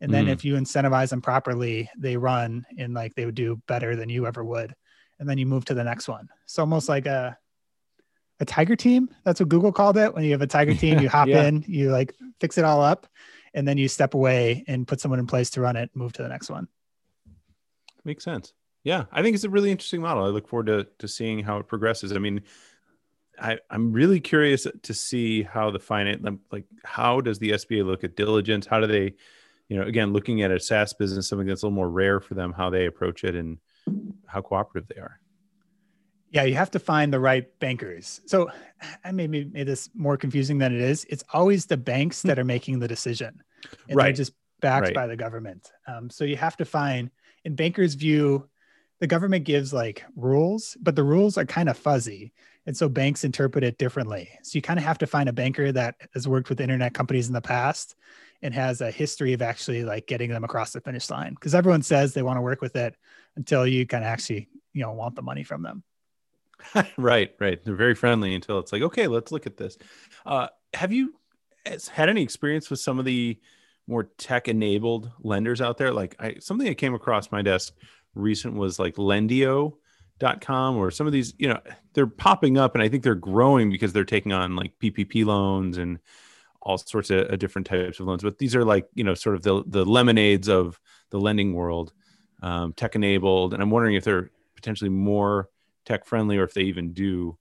And 0.00 0.12
then 0.12 0.26
mm. 0.26 0.30
if 0.30 0.44
you 0.44 0.54
incentivize 0.54 1.10
them 1.10 1.20
properly, 1.20 1.90
they 1.96 2.16
run 2.16 2.64
and 2.78 2.94
like 2.94 3.14
they 3.14 3.26
would 3.26 3.34
do 3.34 3.60
better 3.66 3.96
than 3.96 4.08
you 4.08 4.26
ever 4.26 4.42
would. 4.42 4.74
And 5.18 5.28
then 5.28 5.36
you 5.36 5.44
move 5.44 5.66
to 5.66 5.74
the 5.74 5.84
next 5.84 6.08
one. 6.08 6.28
So 6.46 6.62
almost 6.62 6.88
like 6.88 7.04
a 7.04 7.36
a 8.40 8.44
tiger 8.46 8.74
team. 8.74 9.10
That's 9.24 9.38
what 9.38 9.50
Google 9.50 9.70
called 9.70 9.98
it. 9.98 10.14
When 10.14 10.24
you 10.24 10.32
have 10.32 10.42
a 10.42 10.46
tiger 10.46 10.74
team, 10.74 10.98
you 10.98 11.08
hop 11.10 11.28
yeah. 11.28 11.44
in, 11.44 11.64
you 11.68 11.90
like 11.90 12.14
fix 12.40 12.58
it 12.58 12.64
all 12.64 12.82
up, 12.82 13.06
and 13.54 13.68
then 13.68 13.78
you 13.78 13.86
step 13.86 14.14
away 14.14 14.64
and 14.66 14.88
put 14.88 15.00
someone 15.00 15.18
in 15.18 15.26
place 15.26 15.50
to 15.50 15.60
run 15.60 15.76
it, 15.76 15.90
move 15.94 16.14
to 16.14 16.22
the 16.22 16.28
next 16.28 16.50
one. 16.50 16.66
Makes 18.02 18.24
sense. 18.24 18.54
Yeah, 18.82 19.04
I 19.12 19.22
think 19.22 19.34
it's 19.34 19.44
a 19.44 19.50
really 19.50 19.70
interesting 19.70 20.00
model. 20.00 20.24
I 20.24 20.28
look 20.28 20.48
forward 20.48 20.66
to 20.66 20.86
to 20.98 21.08
seeing 21.08 21.40
how 21.40 21.58
it 21.58 21.68
progresses. 21.68 22.12
I 22.12 22.18
mean, 22.18 22.42
I, 23.40 23.58
I'm 23.70 23.92
really 23.92 24.20
curious 24.20 24.66
to 24.82 24.94
see 24.94 25.42
how 25.42 25.70
the 25.70 25.78
finance, 25.78 26.40
like, 26.52 26.66
how 26.84 27.20
does 27.20 27.38
the 27.38 27.52
SBA 27.52 27.84
look 27.84 28.04
at 28.04 28.16
diligence? 28.16 28.66
How 28.66 28.80
do 28.80 28.86
they, 28.86 29.14
you 29.68 29.78
know, 29.78 29.82
again, 29.82 30.12
looking 30.12 30.42
at 30.42 30.50
a 30.50 30.60
SaaS 30.60 30.92
business, 30.92 31.28
something 31.28 31.46
that's 31.46 31.62
a 31.62 31.66
little 31.66 31.74
more 31.74 31.88
rare 31.88 32.20
for 32.20 32.34
them, 32.34 32.52
how 32.52 32.70
they 32.70 32.86
approach 32.86 33.24
it 33.24 33.34
and 33.34 33.58
how 34.26 34.42
cooperative 34.42 34.88
they 34.94 35.00
are. 35.00 35.18
Yeah, 36.30 36.44
you 36.44 36.54
have 36.54 36.70
to 36.72 36.78
find 36.78 37.12
the 37.12 37.18
right 37.18 37.58
bankers. 37.58 38.20
So 38.26 38.50
I 39.04 39.10
maybe 39.10 39.44
made 39.46 39.66
this 39.66 39.90
more 39.94 40.16
confusing 40.16 40.58
than 40.58 40.74
it 40.74 40.80
is. 40.80 41.04
It's 41.08 41.24
always 41.32 41.66
the 41.66 41.76
banks 41.76 42.22
that 42.22 42.38
are 42.38 42.44
making 42.44 42.78
the 42.78 42.86
decision, 42.86 43.42
and 43.88 43.96
right. 43.96 44.04
they're 44.04 44.12
just 44.12 44.32
backed 44.60 44.86
right. 44.86 44.94
by 44.94 45.06
the 45.06 45.16
government. 45.16 45.72
Um, 45.88 46.08
so 46.08 46.24
you 46.24 46.36
have 46.36 46.56
to 46.58 46.64
find, 46.64 47.10
in 47.44 47.56
bankers' 47.56 47.94
view, 47.94 48.48
the 49.00 49.06
government 49.06 49.44
gives 49.44 49.72
like 49.72 50.04
rules, 50.14 50.76
but 50.80 50.94
the 50.94 51.02
rules 51.02 51.36
are 51.38 51.46
kind 51.46 51.68
of 51.68 51.76
fuzzy. 51.76 52.32
And 52.66 52.76
so 52.76 52.88
banks 52.88 53.24
interpret 53.24 53.64
it 53.64 53.78
differently. 53.78 54.28
So 54.42 54.56
you 54.56 54.62
kind 54.62 54.78
of 54.78 54.84
have 54.84 54.98
to 54.98 55.06
find 55.06 55.28
a 55.28 55.32
banker 55.32 55.72
that 55.72 55.96
has 56.14 56.28
worked 56.28 56.50
with 56.50 56.60
internet 56.60 56.92
companies 56.92 57.26
in 57.26 57.32
the 57.32 57.40
past 57.40 57.96
and 58.42 58.54
has 58.54 58.80
a 58.82 58.90
history 58.90 59.32
of 59.32 59.42
actually 59.42 59.82
like 59.82 60.06
getting 60.06 60.30
them 60.30 60.44
across 60.44 60.72
the 60.72 60.80
finish 60.80 61.08
line. 61.10 61.34
Because 61.34 61.54
everyone 61.54 61.82
says 61.82 62.12
they 62.12 62.22
want 62.22 62.36
to 62.36 62.42
work 62.42 62.60
with 62.60 62.76
it 62.76 62.94
until 63.36 63.66
you 63.66 63.86
kind 63.86 64.04
of 64.04 64.08
actually, 64.08 64.48
you 64.74 64.82
know, 64.82 64.92
want 64.92 65.16
the 65.16 65.22
money 65.22 65.42
from 65.42 65.62
them. 65.62 65.82
right, 66.98 67.34
right. 67.40 67.62
They're 67.64 67.74
very 67.74 67.94
friendly 67.94 68.34
until 68.34 68.58
it's 68.58 68.72
like, 68.72 68.82
okay, 68.82 69.06
let's 69.06 69.32
look 69.32 69.46
at 69.46 69.56
this. 69.56 69.78
Uh, 70.26 70.48
have 70.74 70.92
you 70.92 71.14
had 71.90 72.08
any 72.10 72.22
experience 72.22 72.68
with 72.68 72.80
some 72.80 72.98
of 72.98 73.06
the 73.06 73.38
more 73.86 74.04
tech 74.18 74.48
enabled 74.48 75.10
lenders 75.20 75.60
out 75.60 75.78
there? 75.78 75.92
Like 75.92 76.16
I, 76.18 76.36
something 76.40 76.66
that 76.66 76.76
came 76.76 76.94
across 76.94 77.32
my 77.32 77.42
desk 77.42 77.74
recent 78.14 78.54
was 78.54 78.78
like 78.78 78.96
Lendio.com 78.96 80.76
or 80.76 80.90
some 80.90 81.06
of 81.06 81.12
these, 81.12 81.34
you 81.38 81.48
know, 81.48 81.60
they're 81.94 82.06
popping 82.06 82.58
up 82.58 82.74
and 82.74 82.82
I 82.82 82.88
think 82.88 83.02
they're 83.02 83.14
growing 83.14 83.70
because 83.70 83.92
they're 83.92 84.04
taking 84.04 84.32
on 84.32 84.56
like 84.56 84.72
PPP 84.82 85.24
loans 85.24 85.78
and 85.78 85.98
all 86.62 86.78
sorts 86.78 87.10
of, 87.10 87.38
different 87.38 87.66
types 87.66 88.00
of 88.00 88.06
loans. 88.06 88.22
But 88.22 88.38
these 88.38 88.54
are 88.54 88.64
like, 88.64 88.86
you 88.94 89.04
know, 89.04 89.14
sort 89.14 89.36
of 89.36 89.42
the, 89.42 89.62
the 89.66 89.84
lemonades 89.84 90.48
of 90.48 90.78
the 91.10 91.18
lending 91.18 91.54
world, 91.54 91.92
um, 92.42 92.72
tech 92.74 92.94
enabled. 92.94 93.54
And 93.54 93.62
I'm 93.62 93.70
wondering 93.70 93.96
if 93.96 94.04
they're 94.04 94.30
potentially 94.54 94.90
more 94.90 95.48
tech 95.86 96.04
friendly 96.04 96.36
or 96.36 96.44
if 96.44 96.54
they 96.54 96.62
even 96.62 96.92
do 96.92 97.38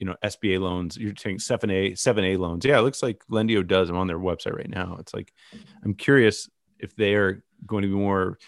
you 0.00 0.06
know 0.06 0.16
SBA 0.24 0.58
loans. 0.58 0.96
You're 0.96 1.14
saying 1.16 1.38
seven 1.38 1.70
A 1.70 1.94
seven 1.94 2.24
A 2.24 2.36
loans. 2.36 2.64
Yeah, 2.64 2.78
it 2.78 2.82
looks 2.82 3.02
like 3.02 3.22
Lendio 3.30 3.64
does. 3.64 3.90
I'm 3.90 3.96
on 3.96 4.06
their 4.06 4.18
website 4.18 4.56
right 4.56 4.68
now. 4.68 4.96
It's 4.98 5.14
like 5.14 5.32
I'm 5.84 5.94
curious 5.94 6.48
if 6.78 6.96
they 6.96 7.14
are 7.14 7.44
going 7.66 7.82
to 7.82 7.88
be 7.88 7.94
more, 7.94 8.38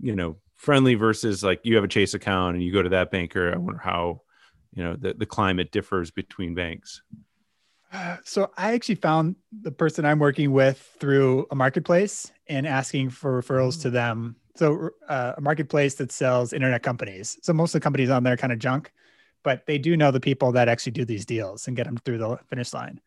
you 0.00 0.14
know, 0.14 0.36
friendly 0.62 0.94
versus 0.94 1.42
like 1.42 1.60
you 1.64 1.74
have 1.74 1.84
a 1.84 1.88
Chase 1.88 2.14
account 2.14 2.54
and 2.54 2.64
you 2.64 2.72
go 2.72 2.82
to 2.82 2.90
that 2.90 3.10
banker. 3.10 3.52
I 3.52 3.58
wonder 3.58 3.80
how, 3.82 4.22
you 4.74 4.84
know, 4.84 4.96
the, 4.96 5.14
the 5.14 5.26
climate 5.26 5.72
differs 5.72 6.10
between 6.10 6.54
banks. 6.54 7.02
so 8.24 8.50
I 8.56 8.72
actually 8.72 8.94
found 8.94 9.36
the 9.60 9.72
person 9.72 10.04
I'm 10.04 10.18
working 10.18 10.52
with 10.52 10.78
through 11.00 11.46
a 11.50 11.54
marketplace 11.54 12.30
and 12.46 12.66
asking 12.66 13.10
for 13.10 13.42
referrals 13.42 13.82
to 13.82 13.88
mm. 13.88 13.92
them. 13.92 14.36
So 14.54 14.90
uh, 15.08 15.32
a 15.36 15.40
marketplace 15.40 15.94
that 15.96 16.12
sells 16.12 16.52
internet 16.52 16.82
companies. 16.82 17.38
So 17.42 17.52
most 17.52 17.74
of 17.74 17.80
the 17.80 17.84
companies 17.84 18.10
on 18.10 18.22
there 18.22 18.36
kind 18.36 18.52
of 18.52 18.58
junk 18.58 18.92
but 19.42 19.66
they 19.66 19.78
do 19.78 19.96
know 19.96 20.10
the 20.10 20.20
people 20.20 20.52
that 20.52 20.68
actually 20.68 20.92
do 20.92 21.04
these 21.04 21.26
deals 21.26 21.66
and 21.66 21.76
get 21.76 21.86
them 21.86 21.96
through 21.96 22.18
the 22.18 22.38
finish 22.48 22.72
line. 22.72 23.00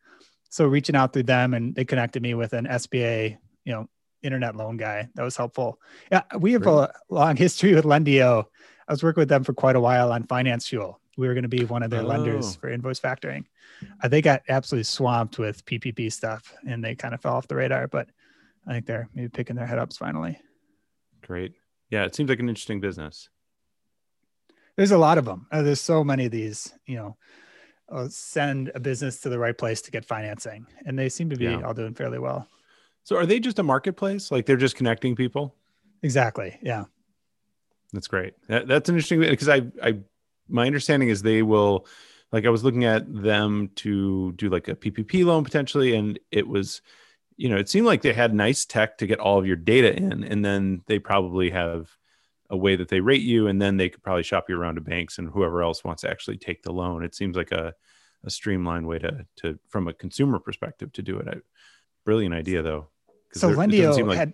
So 0.49 0.65
reaching 0.65 0.95
out 0.95 1.13
through 1.13 1.23
them 1.23 1.53
and 1.53 1.75
they 1.75 1.85
connected 1.85 2.21
me 2.21 2.33
with 2.33 2.53
an 2.53 2.65
SBA, 2.65 3.37
you 3.65 3.73
know, 3.73 3.87
internet 4.25 4.55
loan 4.55 4.77
guy. 4.77 5.07
That 5.15 5.23
was 5.23 5.37
helpful. 5.37 5.79
Yeah, 6.11 6.23
we 6.39 6.53
have 6.53 6.65
a 6.65 6.91
long 7.09 7.35
history 7.35 7.73
with 7.73 7.85
Lendio. 7.85 8.45
I 8.87 8.93
was 8.93 9.03
working 9.03 9.21
with 9.21 9.29
them 9.29 9.43
for 9.43 9.53
quite 9.53 9.75
a 9.75 9.79
while 9.79 10.11
on 10.11 10.23
Finance 10.23 10.67
Fuel. 10.67 10.99
We 11.17 11.27
were 11.27 11.33
going 11.33 11.43
to 11.43 11.49
be 11.49 11.63
one 11.63 11.83
of 11.83 11.89
their 11.89 12.01
oh. 12.01 12.07
lenders 12.07 12.55
for 12.55 12.69
invoice 12.69 12.99
factoring. 12.99 13.45
Uh, 14.03 14.07
they 14.07 14.21
got 14.21 14.41
absolutely 14.49 14.83
swamped 14.83 15.39
with 15.39 15.65
PPP 15.65 16.11
stuff 16.11 16.53
and 16.67 16.83
they 16.83 16.95
kind 16.95 17.13
of 17.13 17.21
fell 17.21 17.35
off 17.35 17.47
the 17.47 17.55
radar, 17.55 17.87
but 17.87 18.09
I 18.67 18.73
think 18.73 18.85
they're 18.85 19.09
maybe 19.13 19.29
picking 19.29 19.55
their 19.55 19.65
head 19.65 19.79
ups 19.79 19.97
finally. 19.97 20.39
Great. 21.21 21.53
Yeah, 21.89 22.03
it 22.03 22.15
seems 22.15 22.29
like 22.29 22.39
an 22.39 22.49
interesting 22.49 22.81
business 22.81 23.29
there's 24.75 24.91
a 24.91 24.97
lot 24.97 25.17
of 25.17 25.25
them. 25.25 25.47
Uh, 25.51 25.61
there's 25.61 25.81
so 25.81 26.03
many 26.03 26.25
of 26.25 26.31
these, 26.31 26.73
you 26.85 26.95
know, 26.95 27.17
uh, 27.89 28.07
send 28.09 28.71
a 28.75 28.79
business 28.79 29.19
to 29.21 29.29
the 29.29 29.39
right 29.39 29.57
place 29.57 29.81
to 29.83 29.91
get 29.91 30.05
financing, 30.05 30.65
and 30.85 30.97
they 30.97 31.09
seem 31.09 31.29
to 31.29 31.35
be 31.35 31.45
yeah. 31.45 31.61
all 31.61 31.73
doing 31.73 31.93
fairly 31.93 32.19
well. 32.19 32.47
So, 33.05 33.15
are 33.15 33.25
they 33.25 33.39
just 33.39 33.59
a 33.59 33.63
marketplace? 33.63 34.31
Like 34.31 34.45
they're 34.45 34.57
just 34.57 34.75
connecting 34.75 35.15
people? 35.15 35.55
Exactly. 36.03 36.59
Yeah. 36.61 36.85
That's 37.93 38.07
great. 38.07 38.33
That, 38.47 38.67
that's 38.67 38.89
interesting 38.89 39.21
because 39.21 39.47
I, 39.47 39.61
I, 39.81 39.99
my 40.49 40.65
understanding 40.65 41.09
is 41.09 41.21
they 41.21 41.41
will, 41.43 41.87
like, 42.31 42.45
I 42.45 42.49
was 42.49 42.63
looking 42.63 42.83
at 42.83 43.05
them 43.11 43.69
to 43.75 44.33
do 44.33 44.49
like 44.49 44.67
a 44.67 44.75
PPP 44.75 45.23
loan 45.23 45.43
potentially, 45.43 45.95
and 45.95 46.19
it 46.31 46.47
was, 46.47 46.81
you 47.37 47.47
know, 47.47 47.57
it 47.57 47.69
seemed 47.69 47.85
like 47.85 48.01
they 48.01 48.11
had 48.11 48.33
nice 48.33 48.65
tech 48.65 48.97
to 48.97 49.07
get 49.07 49.19
all 49.19 49.39
of 49.39 49.45
your 49.45 49.55
data 49.55 49.95
in, 49.95 50.23
and 50.23 50.43
then 50.43 50.81
they 50.87 50.99
probably 50.99 51.51
have 51.51 51.89
a 52.49 52.57
way 52.57 52.75
that 52.75 52.89
they 52.89 52.99
rate 52.99 53.21
you, 53.21 53.47
and 53.47 53.61
then 53.61 53.77
they 53.77 53.89
could 53.89 54.03
probably 54.03 54.23
shop 54.23 54.49
you 54.49 54.59
around 54.59 54.75
to 54.75 54.81
banks 54.81 55.17
and 55.17 55.29
whoever 55.29 55.63
else 55.63 55.83
wants 55.83 56.01
to 56.01 56.09
actually 56.09 56.37
take 56.37 56.63
the 56.63 56.73
loan. 56.73 57.03
It 57.03 57.15
seems 57.15 57.37
like 57.37 57.51
a, 57.51 57.73
a 58.23 58.29
streamlined 58.29 58.87
way 58.87 58.99
to 58.99 59.25
to 59.37 59.59
from 59.69 59.87
a 59.87 59.93
consumer 59.93 60.39
perspective 60.39 60.91
to 60.93 61.01
do 61.01 61.17
it. 61.19 61.27
I, 61.27 61.35
brilliant 62.03 62.35
idea 62.35 62.61
though. 62.61 62.87
So 63.35 63.49
Lendio 63.49 64.07
like... 64.07 64.17
had 64.17 64.33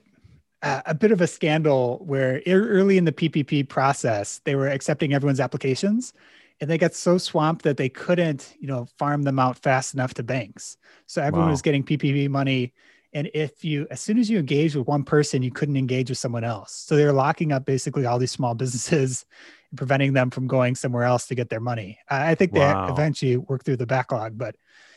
a 0.61 0.93
bit 0.93 1.11
of 1.11 1.21
a 1.21 1.27
scandal 1.27 2.03
where 2.05 2.41
early 2.47 2.97
in 2.97 3.05
the 3.05 3.11
PPP 3.11 3.67
process 3.67 4.41
they 4.45 4.55
were 4.55 4.67
accepting 4.67 5.13
everyone's 5.13 5.39
applications, 5.39 6.13
and 6.59 6.69
they 6.69 6.77
got 6.77 6.93
so 6.93 7.17
swamped 7.17 7.63
that 7.63 7.77
they 7.77 7.89
couldn't 7.89 8.55
you 8.59 8.67
know 8.67 8.85
farm 8.97 9.23
them 9.23 9.39
out 9.39 9.57
fast 9.57 9.93
enough 9.93 10.13
to 10.15 10.23
banks. 10.23 10.77
So 11.07 11.21
everyone 11.21 11.47
wow. 11.47 11.51
was 11.51 11.61
getting 11.61 11.83
PPP 11.83 12.29
money 12.29 12.73
and 13.13 13.29
if 13.33 13.65
you, 13.65 13.87
as 13.91 13.99
soon 13.99 14.17
as 14.17 14.29
you 14.29 14.39
engage 14.39 14.75
with 14.75 14.87
one 14.87 15.03
person, 15.03 15.43
you 15.43 15.51
couldn't 15.51 15.75
engage 15.75 16.09
with 16.09 16.17
someone 16.17 16.43
else. 16.43 16.71
So 16.71 16.95
they're 16.95 17.11
locking 17.11 17.51
up 17.51 17.65
basically 17.65 18.05
all 18.05 18.19
these 18.19 18.31
small 18.31 18.55
businesses 18.55 19.25
and 19.69 19.77
preventing 19.77 20.13
them 20.13 20.29
from 20.29 20.47
going 20.47 20.75
somewhere 20.75 21.03
else 21.03 21.27
to 21.27 21.35
get 21.35 21.49
their 21.49 21.59
money. 21.59 21.99
I 22.09 22.35
think 22.35 22.53
they 22.53 22.59
wow. 22.59 22.91
eventually 22.91 23.37
worked 23.37 23.65
through 23.65 23.77
the 23.77 23.85
backlog, 23.85 24.37
but 24.37 24.55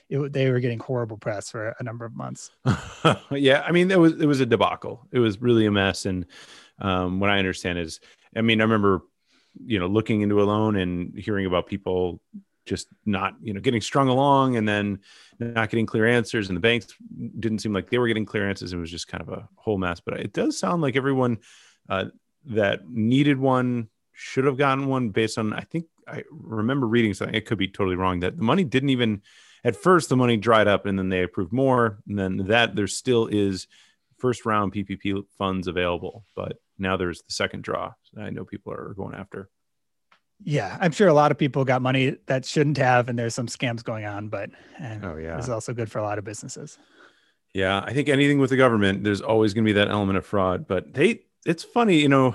it, 0.09 0.33
they 0.33 0.51
were 0.51 0.61
getting 0.61 0.79
horrible 0.79 1.17
press 1.17 1.51
for 1.51 1.75
a 1.79 1.83
number 1.83 2.05
of 2.05 2.15
months. 2.15 2.51
yeah. 3.31 3.63
I 3.67 3.73
mean, 3.73 3.91
it 3.91 3.99
was, 3.99 4.13
it 4.21 4.27
was 4.27 4.41
a 4.41 4.47
debacle. 4.47 5.07
It 5.13 5.19
was 5.19 5.41
really 5.41 5.67
a 5.67 5.71
mess. 5.71 6.07
And 6.07 6.27
um, 6.79 7.21
what 7.21 7.31
I 7.31 7.39
understand 7.39 7.79
is, 7.79 8.01
I 8.37 8.43
mean, 8.43 8.61
I 8.61 8.65
remember, 8.65 9.03
you 9.65 9.79
know, 9.79 9.87
looking 9.87 10.23
into 10.23 10.43
a 10.43 10.45
loan 10.45 10.77
and 10.77 11.17
hearing 11.19 11.47
about 11.47 11.67
people 11.67 12.21
just 12.67 12.89
not 13.05 13.35
you 13.43 13.53
know 13.53 13.61
getting 13.61 13.81
strung 13.81 14.09
along 14.09 14.57
and 14.57 14.67
then 14.67 14.99
not 15.39 15.69
getting 15.69 15.87
clear 15.87 16.07
answers 16.07 16.49
and 16.49 16.57
the 16.57 16.61
banks 16.61 16.87
didn't 17.39 17.59
seem 17.59 17.73
like 17.73 17.91
they 17.91 17.99
were 17.99 18.09
getting 18.09 18.25
clear 18.25 18.49
answers 18.49 18.73
it 18.73 18.77
was 18.77 18.91
just 18.91 19.09
kind 19.09 19.21
of 19.21 19.29
a 19.29 19.49
whole 19.57 19.79
mess 19.79 20.01
but 20.01 20.19
it 20.19 20.33
does 20.33 20.59
sound 20.59 20.81
like 20.81 20.97
everyone 20.97 21.39
uh, 21.89 22.07
that 22.47 22.89
needed 22.89 23.39
one 23.39 23.89
should 24.13 24.45
have 24.45 24.57
gotten 24.57 24.87
one 24.87 25.11
based 25.11 25.39
on 25.39 25.53
i 25.53 25.61
think 25.61 25.87
i 26.09 26.23
remember 26.31 26.87
reading 26.87 27.13
something 27.13 27.35
it 27.35 27.47
could 27.47 27.59
be 27.59 27.69
totally 27.69 27.97
wrong 27.97 28.21
that 28.21 28.37
the 28.37 28.43
money 28.43 28.65
didn't 28.65 28.91
even 28.91 29.21
at 29.65 29.77
first 29.77 30.09
the 30.09 30.17
money 30.17 30.37
dried 30.37 30.69
up 30.69 30.87
and 30.87 30.99
then 30.99 31.09
they 31.09 31.23
approved 31.23 31.53
more 31.53 31.99
and 32.09 32.19
then 32.19 32.37
that 32.49 32.77
there 32.77 32.87
still 32.87 33.27
is 33.27 33.67
first 34.19 34.47
round 34.47 34.73
ppp 34.73 35.25
funds 35.39 35.67
available 35.67 36.25
but 36.35 36.59
now 36.79 36.97
there's 36.97 37.23
the 37.23 37.33
second 37.33 37.63
draw 37.63 37.93
i 38.19 38.31
know 38.31 38.45
people 38.45 38.73
are 38.73 38.95
going 38.95 39.15
after 39.15 39.49
yeah, 40.43 40.77
I'm 40.81 40.93
sure 40.93 41.09
a 41.09 41.15
lot 41.15 41.31
of 41.31 41.39
people 41.39 41.65
got 41.65 41.81
money 41.81 42.17
that 42.27 42.45
shouldn't 42.45 42.77
have, 42.79 43.09
and 43.09 43.19
there's 43.19 43.35
some 43.35 43.47
scams 43.47 43.83
going 43.85 44.05
on. 44.05 44.29
But 44.29 44.51
oh 45.03 45.17
yeah, 45.17 45.39
it's 45.39 45.49
also 45.49 45.73
good 45.73 45.91
for 45.91 45.99
a 45.99 46.03
lot 46.03 46.19
of 46.19 46.25
businesses. 46.25 46.79
Yeah, 47.55 47.83
I 47.85 47.93
think 47.93 48.09
anything 48.09 48.39
with 48.39 48.51
the 48.51 48.57
government, 48.57 49.05
there's 49.05 49.21
always 49.21 49.55
going 49.55 49.65
to 49.65 49.69
be 49.69 49.75
that 49.75 49.89
element 49.89 50.19
of 50.19 50.27
fraud. 50.27 50.67
But 50.67 50.93
they, 50.93 51.21
it's 51.47 51.63
funny, 51.63 51.99
you 51.99 52.09
know, 52.09 52.35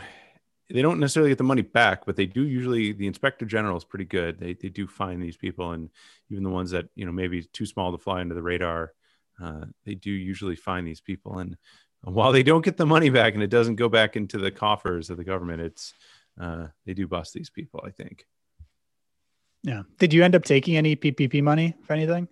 they 0.69 0.81
don't 0.81 0.99
necessarily 0.99 1.31
get 1.31 1.37
the 1.37 1.43
money 1.43 1.61
back, 1.61 2.05
but 2.05 2.15
they 2.15 2.25
do 2.25 2.43
usually. 2.43 2.91
The 2.91 3.07
inspector 3.07 3.45
general 3.45 3.77
is 3.77 3.83
pretty 3.83 4.05
good. 4.05 4.39
They 4.39 4.53
they 4.53 4.69
do 4.69 4.87
find 4.87 5.21
these 5.21 5.37
people, 5.37 5.71
and 5.71 5.89
even 6.29 6.43
the 6.43 6.49
ones 6.49 6.71
that 6.71 6.89
you 6.95 7.05
know 7.05 7.11
maybe 7.11 7.43
too 7.43 7.65
small 7.65 7.91
to 7.91 7.97
fly 7.97 8.21
under 8.21 8.35
the 8.35 8.43
radar, 8.43 8.93
uh, 9.41 9.65
they 9.85 9.95
do 9.95 10.11
usually 10.11 10.55
find 10.55 10.87
these 10.87 11.01
people. 11.01 11.39
And 11.39 11.57
while 12.01 12.31
they 12.31 12.43
don't 12.43 12.63
get 12.63 12.77
the 12.77 12.85
money 12.85 13.09
back, 13.09 13.33
and 13.33 13.41
it 13.41 13.49
doesn't 13.49 13.75
go 13.75 13.89
back 13.89 14.15
into 14.15 14.37
the 14.37 14.51
coffers 14.51 15.09
of 15.09 15.17
the 15.17 15.23
government, 15.23 15.61
it's 15.61 15.93
uh, 16.39 16.67
they 16.85 16.93
do 16.93 17.07
bust 17.07 17.33
these 17.33 17.49
people. 17.49 17.83
I 17.85 17.89
think. 17.91 18.25
Yeah. 19.63 19.83
Did 19.97 20.13
you 20.13 20.23
end 20.23 20.35
up 20.35 20.43
taking 20.43 20.77
any 20.77 20.95
PPP 20.95 21.43
money 21.43 21.75
for 21.83 21.93
anything? 21.93 22.27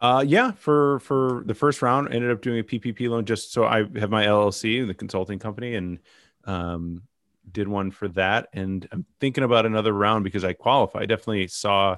Uh, 0.00 0.22
yeah, 0.26 0.52
for 0.52 1.00
for 1.00 1.42
the 1.46 1.54
first 1.54 1.80
round, 1.80 2.08
I 2.08 2.12
ended 2.12 2.30
up 2.30 2.42
doing 2.42 2.58
a 2.58 2.62
PPP 2.62 3.08
loan 3.08 3.24
just 3.24 3.52
so 3.52 3.64
I 3.64 3.78
have 3.98 4.10
my 4.10 4.26
LLC, 4.26 4.86
the 4.86 4.94
consulting 4.94 5.38
company, 5.38 5.74
and 5.74 5.98
um, 6.46 7.02
did 7.50 7.68
one 7.68 7.90
for 7.90 8.08
that. 8.08 8.48
And 8.52 8.88
I'm 8.90 9.04
thinking 9.20 9.44
about 9.44 9.66
another 9.66 9.92
round 9.92 10.24
because 10.24 10.44
I 10.44 10.52
qualify. 10.52 11.00
I 11.00 11.06
definitely 11.06 11.48
saw 11.48 11.96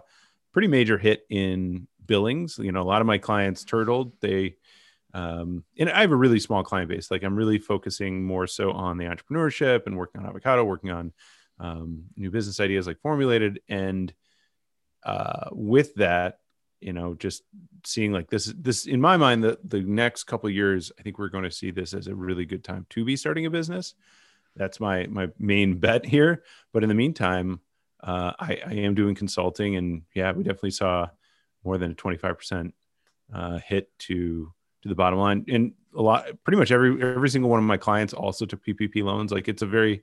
pretty 0.52 0.68
major 0.68 0.98
hit 0.98 1.24
in 1.30 1.86
billings. 2.04 2.58
You 2.58 2.72
know, 2.72 2.82
a 2.82 2.84
lot 2.84 3.00
of 3.00 3.06
my 3.06 3.18
clients 3.18 3.64
turtled. 3.64 4.12
They 4.20 4.56
um, 5.14 5.64
and 5.78 5.90
I 5.90 6.02
have 6.02 6.10
a 6.10 6.16
really 6.16 6.40
small 6.40 6.62
client 6.62 6.90
base. 6.90 7.10
Like 7.10 7.22
I'm 7.22 7.36
really 7.36 7.58
focusing 7.58 8.24
more 8.24 8.46
so 8.46 8.72
on 8.72 8.98
the 8.98 9.06
entrepreneurship 9.06 9.86
and 9.86 9.96
working 9.96 10.20
on 10.20 10.26
avocado, 10.26 10.64
working 10.64 10.90
on 10.90 11.12
um, 11.58 12.04
new 12.16 12.30
business 12.30 12.60
ideas 12.60 12.86
like 12.86 13.00
formulated. 13.00 13.60
And 13.68 14.12
uh, 15.04 15.48
with 15.52 15.94
that, 15.96 16.40
you 16.80 16.92
know, 16.92 17.14
just 17.14 17.42
seeing 17.84 18.12
like 18.12 18.28
this, 18.28 18.52
this 18.56 18.86
in 18.86 19.00
my 19.00 19.16
mind, 19.16 19.42
the, 19.42 19.58
the 19.64 19.80
next 19.80 20.24
couple 20.24 20.50
years, 20.50 20.92
I 20.98 21.02
think 21.02 21.18
we're 21.18 21.28
going 21.28 21.44
to 21.44 21.50
see 21.50 21.70
this 21.70 21.94
as 21.94 22.06
a 22.06 22.14
really 22.14 22.44
good 22.44 22.62
time 22.62 22.86
to 22.90 23.04
be 23.04 23.16
starting 23.16 23.46
a 23.46 23.50
business. 23.50 23.94
That's 24.58 24.80
my, 24.80 25.06
my 25.06 25.28
main 25.38 25.78
bet 25.78 26.04
here. 26.04 26.44
But 26.72 26.82
in 26.82 26.88
the 26.88 26.94
meantime, 26.94 27.60
uh, 28.02 28.32
I, 28.38 28.60
I 28.66 28.72
am 28.74 28.94
doing 28.94 29.14
consulting 29.14 29.76
and 29.76 30.02
yeah, 30.14 30.32
we 30.32 30.42
definitely 30.42 30.72
saw 30.72 31.08
more 31.64 31.78
than 31.78 31.92
a 31.92 31.94
25% 31.94 32.72
uh, 33.32 33.58
hit 33.58 33.90
to 34.00 34.52
to 34.82 34.88
the 34.88 34.94
bottom 34.94 35.18
line. 35.18 35.44
And 35.48 35.72
a 35.94 36.02
lot, 36.02 36.26
pretty 36.44 36.58
much 36.58 36.70
every 36.70 37.02
every 37.02 37.28
single 37.28 37.50
one 37.50 37.58
of 37.58 37.64
my 37.64 37.76
clients 37.76 38.14
also 38.14 38.46
took 38.46 38.64
PPP 38.64 39.02
loans. 39.02 39.32
Like 39.32 39.48
it's 39.48 39.62
a 39.62 39.66
very 39.66 40.02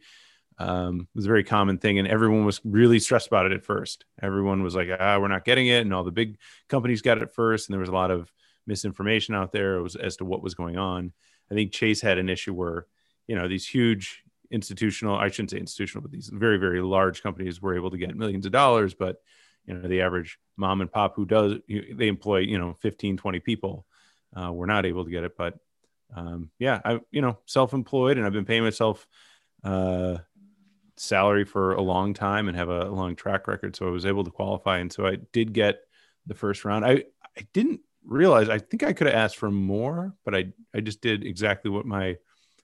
um, 0.57 1.01
it 1.01 1.15
was 1.15 1.25
a 1.25 1.29
very 1.29 1.43
common 1.43 1.77
thing, 1.77 1.99
and 1.99 2.07
everyone 2.07 2.45
was 2.45 2.61
really 2.63 2.99
stressed 2.99 3.27
about 3.27 3.45
it 3.45 3.51
at 3.51 3.63
first. 3.63 4.05
Everyone 4.21 4.63
was 4.63 4.75
like, 4.75 4.89
"Ah, 4.97 5.19
we're 5.19 5.27
not 5.27 5.43
getting 5.45 5.67
it," 5.67 5.81
and 5.81 5.93
all 5.93 6.03
the 6.03 6.11
big 6.11 6.37
companies 6.69 7.01
got 7.01 7.21
it 7.21 7.33
first, 7.33 7.67
and 7.67 7.73
there 7.73 7.79
was 7.79 7.89
a 7.89 7.93
lot 7.93 8.11
of 8.11 8.31
misinformation 8.65 9.35
out 9.35 9.51
there 9.51 9.81
was, 9.81 9.95
as 9.95 10.17
to 10.17 10.25
what 10.25 10.41
was 10.41 10.55
going 10.55 10.77
on. 10.77 11.11
I 11.51 11.55
think 11.55 11.71
Chase 11.71 12.01
had 12.01 12.17
an 12.17 12.29
issue 12.29 12.53
where, 12.53 12.87
you 13.27 13.35
know, 13.35 13.47
these 13.47 13.67
huge 13.67 14.23
institutional, 14.51 15.15
I 15.15 15.29
shouldn't 15.29 15.51
say 15.51 15.57
institutional, 15.57 16.01
but 16.01 16.11
these 16.11 16.29
very, 16.33 16.57
very 16.57 16.81
large 16.81 17.21
companies 17.23 17.61
were 17.61 17.75
able 17.75 17.91
to 17.91 17.97
get 17.97 18.15
millions 18.15 18.45
of 18.45 18.51
dollars, 18.51 18.93
but 18.93 19.17
you 19.65 19.73
know, 19.73 19.87
the 19.87 20.01
average 20.01 20.37
mom 20.57 20.81
and 20.81 20.91
pop 20.91 21.15
who 21.15 21.25
does, 21.25 21.53
they 21.67 22.07
employ, 22.07 22.39
you 22.39 22.57
know, 22.57 22.73
15, 22.81 23.17
20 23.17 23.39
people, 23.39 23.85
uh, 24.35 24.51
were 24.51 24.67
not 24.67 24.85
able 24.85 25.05
to 25.05 25.11
get 25.11 25.23
it. 25.23 25.35
But 25.37 25.57
um, 26.15 26.51
yeah, 26.59 26.81
I, 26.85 26.99
you 27.11 27.21
know, 27.21 27.39
self-employed 27.45 28.17
and 28.17 28.25
I've 28.25 28.33
been 28.33 28.45
paying 28.45 28.63
myself, 28.63 29.07
uh, 29.63 30.17
salary 30.97 31.43
for 31.43 31.73
a 31.73 31.81
long 31.81 32.13
time 32.13 32.47
and 32.47 32.57
have 32.57 32.69
a 32.69 32.85
long 32.85 33.15
track 33.15 33.47
record. 33.47 33.75
So 33.75 33.87
I 33.87 33.91
was 33.91 34.05
able 34.05 34.23
to 34.23 34.31
qualify. 34.31 34.77
And 34.79 34.91
so 34.91 35.05
I 35.05 35.17
did 35.33 35.53
get 35.53 35.79
the 36.25 36.35
first 36.35 36.63
round. 36.63 36.85
I, 36.85 37.03
I 37.37 37.47
didn't 37.53 37.81
realize, 38.05 38.49
I 38.49 38.59
think 38.59 38.83
I 38.83 38.93
could 38.93 39.07
have 39.07 39.15
asked 39.15 39.37
for 39.37 39.51
more, 39.51 40.13
but 40.23 40.35
I, 40.35 40.53
I 40.73 40.79
just 40.79 41.01
did 41.01 41.25
exactly 41.25 41.69
what 41.69 41.85
my, 41.85 42.09
I 42.09 42.17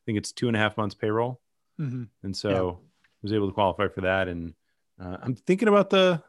think 0.05 0.17
it's 0.17 0.31
two 0.31 0.47
and 0.47 0.55
a 0.55 0.59
half 0.59 0.77
months 0.77 0.95
payroll. 0.95 1.41
Mm-hmm. 1.81 2.03
And 2.23 2.37
so 2.37 2.49
yeah. 2.49 2.57
I 2.57 3.21
was 3.23 3.33
able 3.33 3.47
to 3.47 3.53
qualify 3.53 3.87
for 3.87 4.01
that. 4.01 4.27
And 4.27 4.53
uh, 5.01 5.17
I'm 5.21 5.35
thinking 5.35 5.67
about 5.67 5.89
the, 5.89 6.21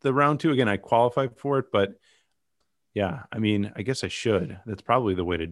the 0.00 0.12
round 0.12 0.40
two 0.40 0.52
again. 0.52 0.68
I 0.68 0.78
qualified 0.78 1.36
for 1.36 1.58
it, 1.58 1.66
but 1.70 1.94
yeah, 2.94 3.24
I 3.30 3.38
mean, 3.38 3.72
I 3.76 3.82
guess 3.82 4.04
I 4.04 4.08
should. 4.08 4.58
That's 4.64 4.82
probably 4.82 5.14
the 5.14 5.24
way 5.24 5.36
to, 5.36 5.48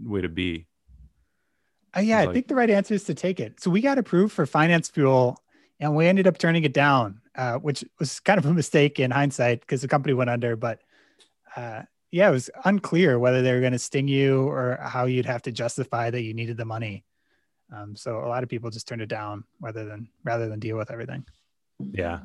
way 0.00 0.22
to 0.22 0.28
be. 0.28 0.66
Uh, 1.94 2.00
yeah, 2.00 2.20
like, 2.20 2.28
I 2.30 2.32
think 2.32 2.48
the 2.48 2.54
right 2.54 2.70
answer 2.70 2.94
is 2.94 3.04
to 3.04 3.14
take 3.14 3.40
it. 3.40 3.60
So 3.60 3.70
we 3.70 3.82
got 3.82 3.98
approved 3.98 4.32
for 4.32 4.46
finance 4.46 4.88
fuel 4.88 5.38
and 5.78 5.94
we 5.94 6.06
ended 6.06 6.26
up 6.26 6.38
turning 6.38 6.64
it 6.64 6.72
down, 6.72 7.20
uh, 7.34 7.58
which 7.58 7.84
was 7.98 8.20
kind 8.20 8.38
of 8.38 8.46
a 8.46 8.54
mistake 8.54 8.98
in 8.98 9.10
hindsight 9.10 9.60
because 9.60 9.82
the 9.82 9.88
company 9.88 10.14
went 10.14 10.30
under. 10.30 10.56
But 10.56 10.80
uh, 11.56 11.82
yeah, 12.10 12.28
it 12.28 12.32
was 12.32 12.50
unclear 12.64 13.18
whether 13.18 13.42
they 13.42 13.52
were 13.52 13.60
going 13.60 13.72
to 13.72 13.78
sting 13.78 14.08
you 14.08 14.48
or 14.48 14.78
how 14.80 15.04
you'd 15.04 15.26
have 15.26 15.42
to 15.42 15.52
justify 15.52 16.10
that 16.10 16.22
you 16.22 16.32
needed 16.32 16.56
the 16.56 16.64
money. 16.64 17.04
Um, 17.72 17.96
so 17.96 18.18
a 18.18 18.28
lot 18.28 18.42
of 18.42 18.48
people 18.48 18.70
just 18.70 18.86
turned 18.86 19.02
it 19.02 19.08
down 19.08 19.44
rather 19.60 19.84
than 19.84 20.08
rather 20.24 20.48
than 20.48 20.60
deal 20.60 20.76
with 20.76 20.90
everything. 20.90 21.24
Yeah. 21.78 22.20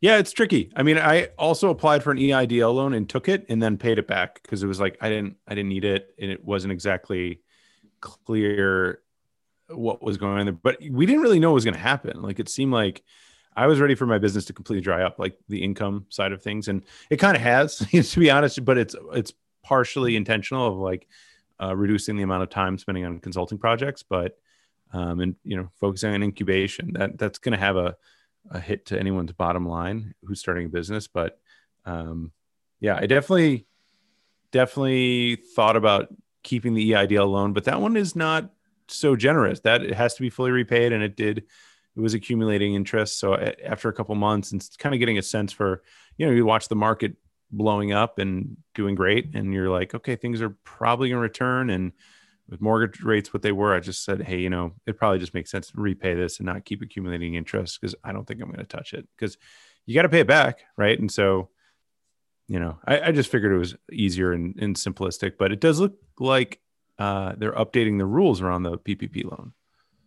Yeah, 0.00 0.18
it's 0.18 0.32
tricky. 0.32 0.70
I 0.76 0.82
mean, 0.82 0.98
I 0.98 1.28
also 1.38 1.70
applied 1.70 2.02
for 2.02 2.10
an 2.10 2.18
EIDL 2.18 2.74
loan 2.74 2.92
and 2.92 3.08
took 3.08 3.28
it 3.28 3.46
and 3.48 3.62
then 3.62 3.78
paid 3.78 3.98
it 3.98 4.06
back 4.06 4.42
because 4.42 4.62
it 4.62 4.66
was 4.66 4.78
like 4.78 4.98
I 5.00 5.08
didn't 5.08 5.36
I 5.48 5.54
didn't 5.54 5.70
need 5.70 5.84
it 5.84 6.14
and 6.18 6.30
it 6.30 6.44
wasn't 6.44 6.72
exactly 6.72 7.40
clear 8.00 9.00
what 9.68 10.02
was 10.02 10.18
going 10.18 10.38
on 10.38 10.44
there. 10.44 10.52
But 10.52 10.78
we 10.90 11.06
didn't 11.06 11.22
really 11.22 11.40
know 11.40 11.50
what 11.50 11.54
was 11.54 11.64
going 11.64 11.74
to 11.74 11.80
happen. 11.80 12.20
Like 12.20 12.38
it 12.38 12.50
seemed 12.50 12.72
like 12.72 13.02
I 13.56 13.66
was 13.66 13.80
ready 13.80 13.94
for 13.94 14.04
my 14.04 14.18
business 14.18 14.44
to 14.46 14.52
completely 14.52 14.82
dry 14.82 15.04
up, 15.04 15.18
like 15.18 15.38
the 15.48 15.62
income 15.62 16.06
side 16.10 16.32
of 16.32 16.42
things, 16.42 16.68
and 16.68 16.82
it 17.08 17.16
kind 17.16 17.36
of 17.36 17.42
has, 17.42 17.78
to 18.10 18.20
be 18.20 18.30
honest. 18.30 18.64
But 18.64 18.78
it's 18.78 18.96
it's 19.12 19.32
partially 19.62 20.16
intentional 20.16 20.66
of 20.66 20.76
like 20.76 21.08
uh, 21.62 21.74
reducing 21.74 22.16
the 22.16 22.24
amount 22.24 22.42
of 22.42 22.50
time 22.50 22.76
spending 22.78 23.04
on 23.04 23.20
consulting 23.20 23.58
projects, 23.58 24.02
but 24.02 24.36
um, 24.94 25.20
and 25.20 25.34
you 25.44 25.56
know 25.56 25.68
focusing 25.80 26.14
on 26.14 26.22
incubation. 26.22 26.92
That 26.94 27.18
that's 27.18 27.38
going 27.38 27.52
to 27.52 27.58
have 27.58 27.76
a 27.76 27.96
a 28.50 28.60
hit 28.60 28.86
to 28.86 28.98
anyone's 28.98 29.32
bottom 29.32 29.66
line 29.66 30.14
who's 30.22 30.40
starting 30.40 30.66
a 30.66 30.70
business. 30.70 31.08
But 31.08 31.38
um, 31.84 32.32
yeah, 32.80 32.96
I 32.96 33.06
definitely 33.06 33.66
definitely 34.52 35.36
thought 35.56 35.76
about 35.76 36.08
keeping 36.44 36.74
the 36.74 36.92
EIDL 36.92 37.30
loan, 37.30 37.52
but 37.52 37.64
that 37.64 37.80
one 37.80 37.96
is 37.96 38.14
not 38.14 38.50
so 38.88 39.16
generous. 39.16 39.60
That 39.60 39.82
it 39.82 39.94
has 39.94 40.14
to 40.14 40.22
be 40.22 40.30
fully 40.30 40.52
repaid, 40.52 40.92
and 40.92 41.02
it 41.02 41.16
did. 41.16 41.38
It 41.96 42.00
was 42.00 42.14
accumulating 42.14 42.74
interest. 42.74 43.18
So 43.18 43.34
after 43.64 43.88
a 43.88 43.92
couple 43.92 44.14
months, 44.16 44.52
and 44.52 44.68
kind 44.78 44.94
of 44.94 44.98
getting 44.98 45.18
a 45.18 45.22
sense 45.22 45.52
for, 45.52 45.84
you 46.18 46.26
know, 46.26 46.32
you 46.32 46.44
watch 46.44 46.66
the 46.66 46.74
market 46.74 47.14
blowing 47.52 47.92
up 47.92 48.18
and 48.18 48.56
doing 48.74 48.96
great, 48.96 49.34
and 49.34 49.54
you're 49.54 49.70
like, 49.70 49.94
okay, 49.94 50.16
things 50.16 50.42
are 50.42 50.56
probably 50.64 51.08
going 51.08 51.18
to 51.18 51.22
return. 51.22 51.70
And 51.70 51.92
with 52.48 52.60
mortgage 52.60 53.02
rates 53.02 53.32
what 53.32 53.42
they 53.42 53.52
were, 53.52 53.74
I 53.74 53.80
just 53.80 54.04
said, 54.04 54.22
hey, 54.22 54.38
you 54.38 54.50
know, 54.50 54.72
it 54.86 54.98
probably 54.98 55.18
just 55.18 55.34
makes 55.34 55.50
sense 55.50 55.68
to 55.68 55.80
repay 55.80 56.14
this 56.14 56.38
and 56.38 56.46
not 56.46 56.64
keep 56.64 56.82
accumulating 56.82 57.34
interest 57.34 57.80
because 57.80 57.94
I 58.04 58.12
don't 58.12 58.26
think 58.26 58.40
I'm 58.40 58.48
going 58.48 58.58
to 58.58 58.64
touch 58.64 58.92
it 58.92 59.08
because 59.16 59.38
you 59.86 59.94
got 59.94 60.02
to 60.02 60.08
pay 60.08 60.20
it 60.20 60.26
back, 60.26 60.60
right? 60.76 60.98
And 60.98 61.10
so 61.10 61.48
you 62.48 62.60
know, 62.60 62.78
I, 62.86 63.00
I 63.00 63.12
just 63.12 63.30
figured 63.30 63.52
it 63.52 63.58
was 63.58 63.74
easier 63.90 64.32
and, 64.32 64.54
and, 64.60 64.76
simplistic, 64.76 65.38
but 65.38 65.52
it 65.52 65.60
does 65.60 65.80
look 65.80 65.96
like 66.18 66.60
uh, 66.98 67.34
they're 67.36 67.52
updating 67.52 67.98
the 67.98 68.06
rules 68.06 68.42
around 68.42 68.64
the 68.64 68.78
PPP 68.78 69.24
loan, 69.24 69.52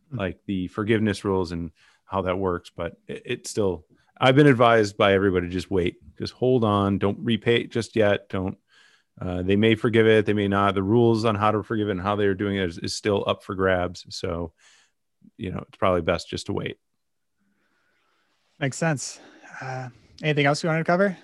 mm-hmm. 0.08 0.20
like 0.20 0.40
the 0.46 0.68
forgiveness 0.68 1.26
rules 1.26 1.52
and 1.52 1.72
how 2.06 2.22
that 2.24 2.38
works. 2.38 2.72
But 2.76 2.98
it, 3.08 3.24
it, 3.26 3.48
still, 3.48 3.86
I've 4.20 4.36
been 4.36 4.48
advised 4.48 4.98
by 4.98 5.14
everybody 5.14 5.50
just 5.50 5.72
wait, 5.72 5.96
just 6.20 6.34
hold 6.34 6.64
on, 6.64 7.00
don't 7.00 7.20
repay 7.20 7.62
it 7.62 7.72
just 7.72 7.96
yet. 7.96 8.30
Don't. 8.30 8.58
Uh, 9.20 9.42
they 9.42 9.56
may 9.56 9.76
forgive 9.76 10.08
it, 10.08 10.26
they 10.26 10.34
may 10.34 10.48
not. 10.48 10.76
The 10.76 10.84
rules 10.84 11.26
on 11.26 11.36
how 11.36 11.52
to 11.52 11.64
forgive 11.64 11.88
it 11.88 11.92
and 11.92 12.02
how 12.02 12.16
they 12.16 12.26
are 12.26 12.36
doing 12.36 12.58
it 12.58 12.70
is, 12.70 12.78
is 12.78 12.96
still 12.96 13.24
up 13.26 13.44
for 13.44 13.56
grabs. 13.56 14.06
So, 14.10 14.54
you 15.38 15.52
know, 15.52 15.64
it's 15.68 15.78
probably 15.78 16.02
best 16.02 16.30
just 16.30 16.46
to 16.48 16.54
wait. 16.54 16.78
Makes 18.60 18.78
sense. 18.78 19.20
Uh, 19.62 19.90
anything 20.22 20.46
else 20.46 20.64
you 20.64 20.70
want 20.70 20.80
to 20.80 20.84
cover? 20.84 21.18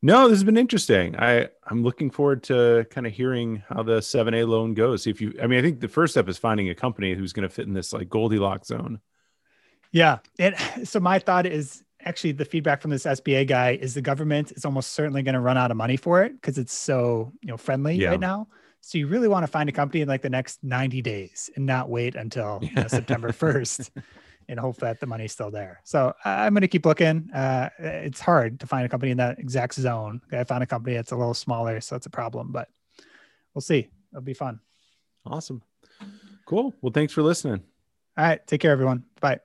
No, 0.00 0.28
this 0.28 0.38
has 0.38 0.44
been 0.44 0.56
interesting. 0.56 1.16
I 1.18 1.48
I'm 1.66 1.82
looking 1.82 2.10
forward 2.10 2.44
to 2.44 2.86
kind 2.90 3.06
of 3.06 3.12
hearing 3.12 3.64
how 3.68 3.82
the 3.82 3.98
7A 3.98 4.46
loan 4.46 4.74
goes. 4.74 5.02
See 5.02 5.10
if 5.10 5.20
you 5.20 5.34
I 5.42 5.46
mean 5.48 5.58
I 5.58 5.62
think 5.62 5.80
the 5.80 5.88
first 5.88 6.14
step 6.14 6.28
is 6.28 6.38
finding 6.38 6.70
a 6.70 6.74
company 6.74 7.14
who's 7.14 7.32
going 7.32 7.48
to 7.48 7.54
fit 7.54 7.66
in 7.66 7.74
this 7.74 7.92
like 7.92 8.08
Goldilocks 8.08 8.68
zone. 8.68 9.00
Yeah. 9.90 10.18
And 10.38 10.54
so 10.84 11.00
my 11.00 11.18
thought 11.18 11.46
is 11.46 11.82
actually 12.04 12.32
the 12.32 12.44
feedback 12.44 12.80
from 12.80 12.90
this 12.90 13.04
SBA 13.04 13.46
guy 13.46 13.72
is 13.80 13.94
the 13.94 14.02
government 14.02 14.52
is 14.52 14.64
almost 14.64 14.92
certainly 14.92 15.22
going 15.22 15.34
to 15.34 15.40
run 15.40 15.56
out 15.56 15.70
of 15.70 15.76
money 15.76 15.96
for 15.96 16.22
it 16.22 16.32
because 16.34 16.58
it's 16.58 16.72
so, 16.72 17.32
you 17.42 17.48
know, 17.48 17.56
friendly 17.56 17.96
yeah. 17.96 18.10
right 18.10 18.20
now. 18.20 18.48
So 18.80 18.98
you 18.98 19.08
really 19.08 19.28
want 19.28 19.42
to 19.42 19.48
find 19.48 19.68
a 19.68 19.72
company 19.72 20.02
in 20.02 20.08
like 20.08 20.22
the 20.22 20.30
next 20.30 20.62
90 20.62 21.02
days 21.02 21.50
and 21.56 21.66
not 21.66 21.88
wait 21.88 22.14
until 22.14 22.60
you 22.62 22.72
know, 22.74 22.86
September 22.86 23.28
1st. 23.32 23.90
and 24.48 24.58
hope 24.58 24.76
that 24.78 24.98
the 24.98 25.06
money's 25.06 25.32
still 25.32 25.50
there. 25.50 25.80
So 25.84 26.14
I'm 26.24 26.54
going 26.54 26.62
to 26.62 26.68
keep 26.68 26.86
looking. 26.86 27.30
Uh, 27.32 27.68
it's 27.78 28.20
hard 28.20 28.60
to 28.60 28.66
find 28.66 28.86
a 28.86 28.88
company 28.88 29.12
in 29.12 29.18
that 29.18 29.38
exact 29.38 29.74
zone. 29.74 30.22
I 30.32 30.44
found 30.44 30.62
a 30.62 30.66
company 30.66 30.96
that's 30.96 31.12
a 31.12 31.16
little 31.16 31.34
smaller, 31.34 31.80
so 31.80 31.96
it's 31.96 32.06
a 32.06 32.10
problem, 32.10 32.50
but 32.50 32.68
we'll 33.54 33.60
see. 33.60 33.88
It'll 34.12 34.22
be 34.22 34.34
fun. 34.34 34.60
Awesome. 35.26 35.62
Cool. 36.46 36.74
Well, 36.80 36.92
thanks 36.92 37.12
for 37.12 37.22
listening. 37.22 37.62
All 38.16 38.24
right. 38.24 38.46
Take 38.46 38.62
care, 38.62 38.72
everyone. 38.72 39.04
Bye. 39.20 39.40